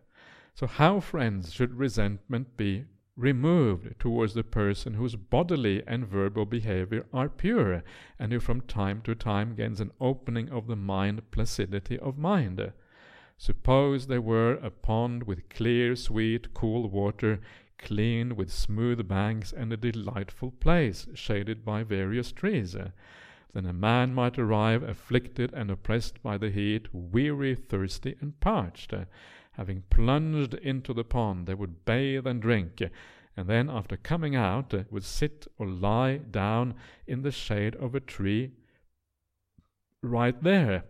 [0.56, 2.86] so how, friends, should resentment be
[3.18, 7.84] removed towards the person whose bodily and verbal behavior are pure,
[8.20, 12.72] and who from time to time gains an opening of the mind, placidity of mind.
[13.36, 17.40] Suppose there were a pond with clear, sweet, cool water,
[17.80, 22.76] clean with smooth banks, and a delightful place, shaded by various trees.
[23.54, 28.94] then a man might arrive afflicted and oppressed by the heat, weary, thirsty, and parched.
[29.58, 32.82] Having plunged into the pond, they would bathe and drink,
[33.36, 36.76] and then, after coming out, would sit or lie down
[37.08, 38.52] in the shade of a tree
[40.04, 40.84] right there.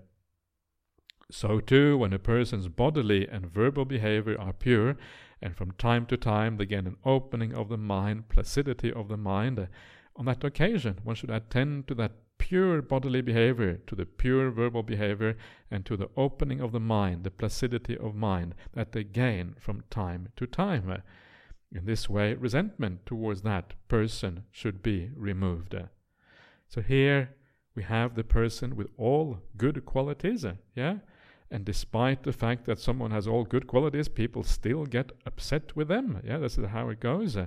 [1.32, 4.97] So, too, when a person's bodily and verbal behavior are pure,
[5.41, 9.18] and from time to time they gain an opening of the mind, placidity of the
[9.18, 9.68] mind,
[10.15, 14.83] on that occasion one should attend to that pure bodily behavior, to the pure verbal
[14.83, 15.38] behavior,
[15.69, 19.83] and to the opening of the mind, the placidity of mind that they gain from
[19.89, 21.01] time to time.
[21.73, 25.75] In this way, resentment towards that person should be removed.
[26.69, 27.35] So here
[27.75, 30.97] we have the person with all good qualities, yeah?
[31.49, 35.88] And despite the fact that someone has all good qualities, people still get upset with
[35.88, 36.21] them.
[36.25, 37.38] Yeah, this is how it goes.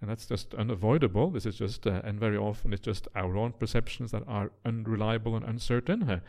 [0.00, 1.30] And that's just unavoidable.
[1.30, 5.34] This is just, uh, and very often it's just our own perceptions that are unreliable
[5.34, 6.20] and uncertain.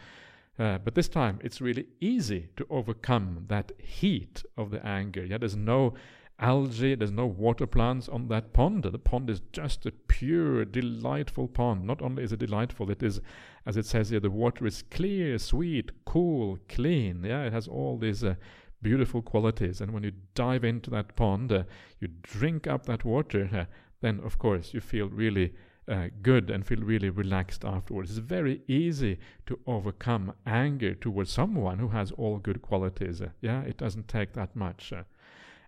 [0.57, 5.24] Uh, but this time it's really easy to overcome that heat of the anger.
[5.24, 5.93] Yeah, there's no
[6.39, 8.84] algae, there's no water plants on that pond.
[8.84, 11.86] The pond is just a pure, delightful pond.
[11.86, 13.22] Not only is it delightful, it is,
[13.65, 17.24] as it says here, the water is clear, sweet, cool, clean.
[17.24, 18.36] Yeah, it has all these uh,
[18.82, 19.82] beautiful qualities.
[19.82, 21.64] And when you dive into that pond, uh,
[22.00, 23.66] you drink up that water, uh,
[24.02, 25.54] then of course you feel really
[25.88, 28.12] uh, good and feel really relaxed afterwards.
[28.12, 33.22] It's very easy to overcome anger towards someone who has all good qualities.
[33.22, 34.94] Uh, yeah, it doesn't take that much.
[34.94, 35.04] Uh.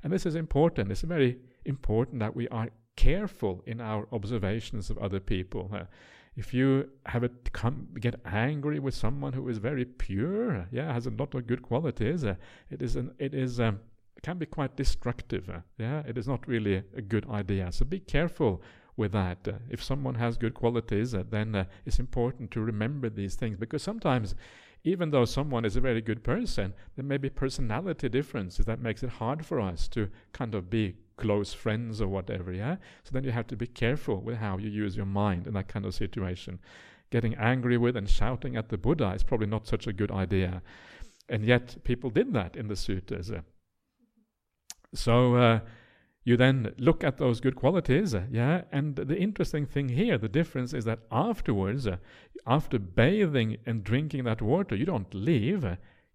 [0.03, 0.91] and this is important.
[0.91, 5.71] It's very important that we are careful in our observations of other people.
[6.35, 11.05] If you have it come get angry with someone who is very pure, yeah, has
[11.05, 12.35] a lot of good qualities, uh,
[12.69, 13.79] it is an it is um,
[14.23, 15.49] can be quite destructive.
[15.49, 17.71] Uh, yeah, it is not really a good idea.
[17.71, 18.61] So be careful
[18.95, 19.45] with that.
[19.45, 23.57] Uh, if someone has good qualities, uh, then uh, it's important to remember these things
[23.57, 24.35] because sometimes.
[24.83, 29.03] Even though someone is a very good person, there may be personality differences that makes
[29.03, 32.75] it hard for us to kind of be close friends or whatever, yeah?
[33.03, 35.67] So then you have to be careful with how you use your mind in that
[35.67, 36.59] kind of situation.
[37.11, 40.61] Getting angry with and shouting at the Buddha is probably not such a good idea.
[41.29, 43.43] And yet people did that in the suttas.
[44.93, 45.59] So uh,
[46.23, 48.63] you then look at those good qualities, yeah.
[48.71, 51.87] And the interesting thing here, the difference is that afterwards,
[52.45, 55.65] after bathing and drinking that water, you don't leave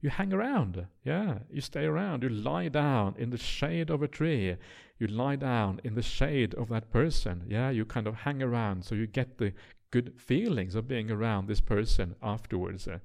[0.06, 0.86] you hang around.
[1.02, 2.22] Yeah, you stay around.
[2.22, 4.56] You lie down in the shade of a tree.
[5.00, 7.42] You lie down in the shade of that person.
[7.48, 9.52] Yeah, you kind of hang around so you get the
[9.90, 12.86] good feelings of being around this person afterwards.
[12.86, 13.00] Uh,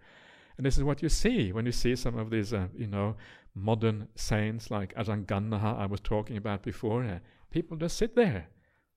[0.58, 3.16] and this is what you see when you see some of these, uh, you know,
[3.56, 7.04] modern saints like Ajahn Ganha I was talking about before.
[7.04, 7.18] Uh,
[7.50, 8.46] people just sit there.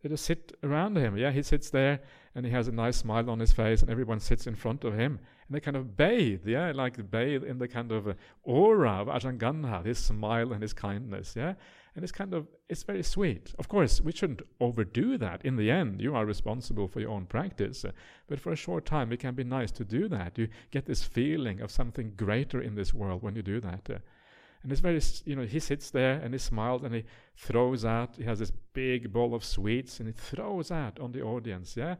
[0.02, 1.16] They just sit around him.
[1.16, 2.00] Yeah, he sits there
[2.34, 4.94] and he has a nice smile on his face, and everyone sits in front of
[4.94, 9.08] him and they kind of bathe, yeah, like bathe in the kind of aura of
[9.08, 11.54] Ajahn his smile and his kindness, yeah.
[11.94, 13.54] And it's kind of, it's very sweet.
[13.58, 15.44] Of course, we shouldn't overdo that.
[15.44, 17.84] In the end, you are responsible for your own practice.
[18.26, 20.36] But for a short time, it can be nice to do that.
[20.36, 23.88] You get this feeling of something greater in this world when you do that.
[23.88, 27.04] And it's very, you know, he sits there and he smiles and he
[27.36, 31.22] throws out, he has this big bowl of sweets and he throws out on the
[31.22, 31.96] audience, yeah?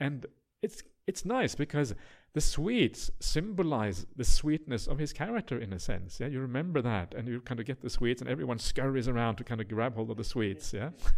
[0.00, 0.26] And
[0.62, 1.94] it's it's nice because
[2.34, 6.20] the sweets symbolize the sweetness of his character in a sense.
[6.20, 9.36] Yeah, you remember that, and you kind of get the sweets, and everyone scurries around
[9.36, 10.72] to kind of grab hold of the sweets.
[10.72, 10.90] Yeah.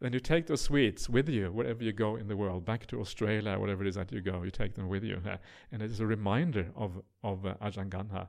[0.00, 3.00] then you take those sweets with you wherever you go in the world, back to
[3.00, 5.36] Australia, whatever it is that you go, you take them with you, uh,
[5.70, 8.28] and it is a reminder of of uh, Ajahn.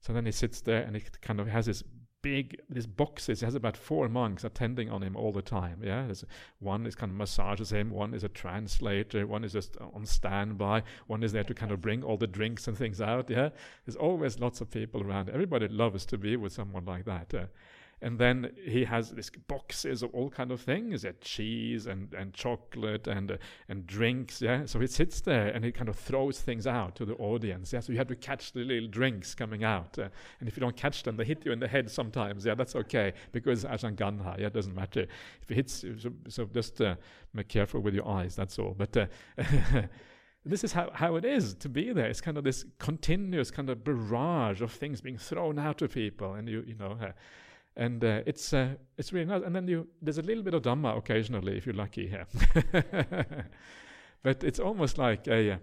[0.00, 1.82] So then he sits there and he kind of has this
[2.28, 3.40] big these boxes.
[3.40, 5.80] He has about four monks attending on him all the time.
[5.82, 6.24] Yeah, There's
[6.58, 7.90] one is kind of massages him.
[7.90, 9.26] One is a translator.
[9.26, 10.82] One is just on standby.
[11.06, 13.30] One is there to kind of bring all the drinks and things out.
[13.30, 13.48] Yeah,
[13.86, 15.30] there's always lots of people around.
[15.30, 17.32] Everybody loves to be with someone like that.
[17.32, 17.46] Uh,
[18.00, 22.32] and then he has these boxes of all kind of things, yeah, cheese and, and
[22.32, 23.36] chocolate and uh,
[23.68, 24.66] and drinks, yeah.
[24.66, 27.80] So he sits there and he kind of throws things out to the audience, yeah.
[27.80, 30.08] So you have to catch the little drinks coming out, uh,
[30.40, 32.54] and if you don't catch them, they hit you in the head sometimes, yeah.
[32.54, 35.06] That's okay because Ajahn Ganha, yeah, it doesn't matter
[35.42, 35.84] if it hits.
[35.98, 36.96] So, so just uh,
[37.34, 38.36] be careful with your eyes.
[38.36, 38.74] That's all.
[38.76, 39.06] But uh,
[40.44, 42.06] this is how, how it is to be there.
[42.06, 46.34] It's kind of this continuous kind of barrage of things being thrown out to people,
[46.34, 46.96] and you you know.
[47.78, 49.42] Uh, and uh, it's uh, it's really nice.
[49.44, 52.26] And then you there's a little bit of dhamma occasionally if you're lucky here,
[54.22, 55.52] but it's almost like a.
[55.52, 55.58] Uh,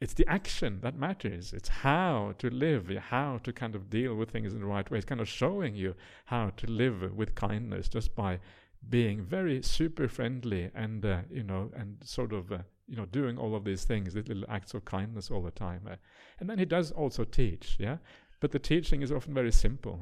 [0.00, 1.52] it's the action that matters.
[1.52, 4.98] It's how to live, how to kind of deal with things in the right way.
[4.98, 5.94] It's kind of showing you
[6.24, 8.40] how to live with kindness just by
[8.88, 13.38] being very super friendly and uh, you know and sort of uh, you know doing
[13.38, 15.82] all of these things, these little acts of kindness all the time.
[15.88, 15.94] Uh.
[16.40, 17.98] and then he does also teach, yeah.
[18.40, 20.00] But the teaching is often very simple.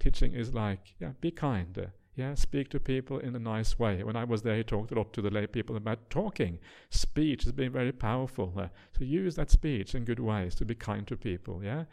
[0.00, 1.78] Teaching is like, yeah, be kind.
[1.78, 1.86] Uh,
[2.16, 4.02] yeah, speak to people in a nice way.
[4.02, 6.58] When I was there, he talked a lot to the lay people about talking.
[6.90, 8.52] Speech has been very powerful.
[8.56, 11.62] Uh, so use that speech in good ways to be kind to people.
[11.62, 11.84] Yeah,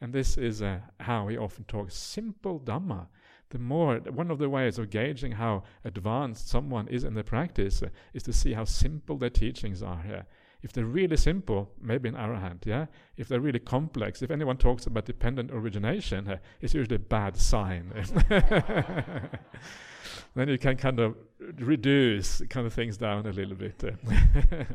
[0.00, 1.96] and this is uh, how he often talks.
[1.96, 3.08] Simple Dhamma
[3.50, 7.82] the more one of the ways of gauging how advanced someone is in the practice
[7.82, 10.26] uh, is to see how simple their teachings are.
[10.64, 12.86] If they're really simple, maybe an arahant, yeah.
[13.18, 17.36] If they're really complex, if anyone talks about dependent origination, uh, it's usually a bad
[17.36, 17.92] sign.
[20.34, 21.16] then you can kind of
[21.58, 23.84] reduce kind of things down a little bit.
[23.84, 23.90] Uh.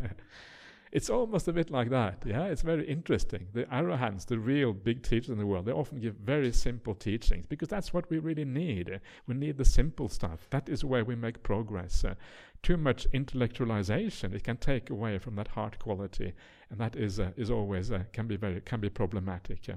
[0.92, 2.24] It's almost a bit like that.
[2.26, 3.48] Yeah, it's very interesting.
[3.54, 7.46] The arahants, the real big teachers in the world, they often give very simple teachings
[7.46, 9.00] because that's what we really need.
[9.28, 10.48] We need the simple stuff.
[10.50, 12.04] That is where we make progress.
[12.04, 12.16] Uh,
[12.64, 16.34] too much intellectualization it can take away from that heart quality,
[16.70, 19.70] and that is uh, is always uh, can be very can be problematic.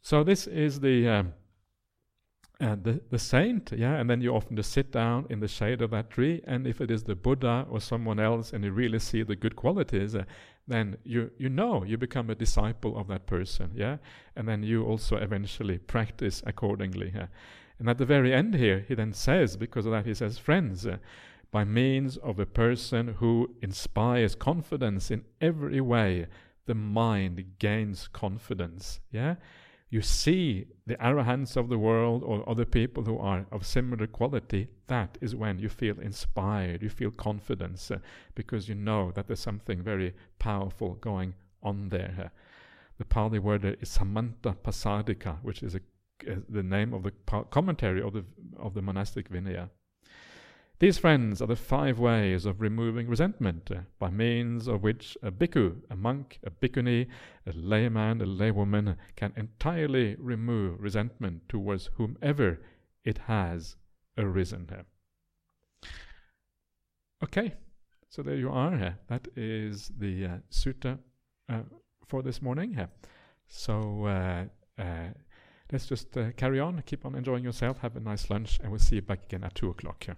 [0.00, 1.32] So this is the um,
[2.62, 5.82] and the, the saint, yeah, and then you often just sit down in the shade
[5.82, 9.00] of that tree, and if it is the Buddha or someone else, and you really
[9.00, 10.22] see the good qualities, uh,
[10.68, 13.96] then you you know you become a disciple of that person, yeah,
[14.36, 17.10] and then you also eventually practice accordingly.
[17.12, 17.26] Yeah?
[17.80, 20.86] And at the very end here, he then says, because of that, he says, friends.
[20.86, 20.98] Uh,
[21.50, 26.26] by means of a person who inspires confidence in every way,
[26.66, 29.00] the mind gains confidence.
[29.10, 29.34] Yeah,
[29.92, 34.66] you see the arahants of the world or other people who are of similar quality,
[34.86, 37.98] that is when you feel inspired, you feel confidence, uh,
[38.34, 42.32] because you know that there's something very powerful going on there.
[42.96, 45.80] The Pali word is samanta pasadika, which is a,
[46.26, 47.12] uh, the name of the
[47.50, 48.24] commentary of the,
[48.58, 49.68] of the monastic Vinaya.
[50.82, 55.30] These friends are the five ways of removing resentment, uh, by means of which a
[55.30, 57.06] bhikkhu, a monk, a bhikkhuni,
[57.46, 62.60] a layman, a laywoman can entirely remove resentment towards whomever
[63.04, 63.76] it has
[64.18, 64.68] arisen.
[67.22, 67.54] Okay,
[68.08, 68.98] so there you are.
[69.06, 70.98] That is the uh, sutta
[71.48, 71.60] uh,
[72.08, 72.76] for this morning.
[73.46, 74.44] So uh,
[74.82, 75.10] uh,
[75.70, 78.80] let's just uh, carry on, keep on enjoying yourself, have a nice lunch, and we'll
[78.80, 80.08] see you back again at 2 o'clock.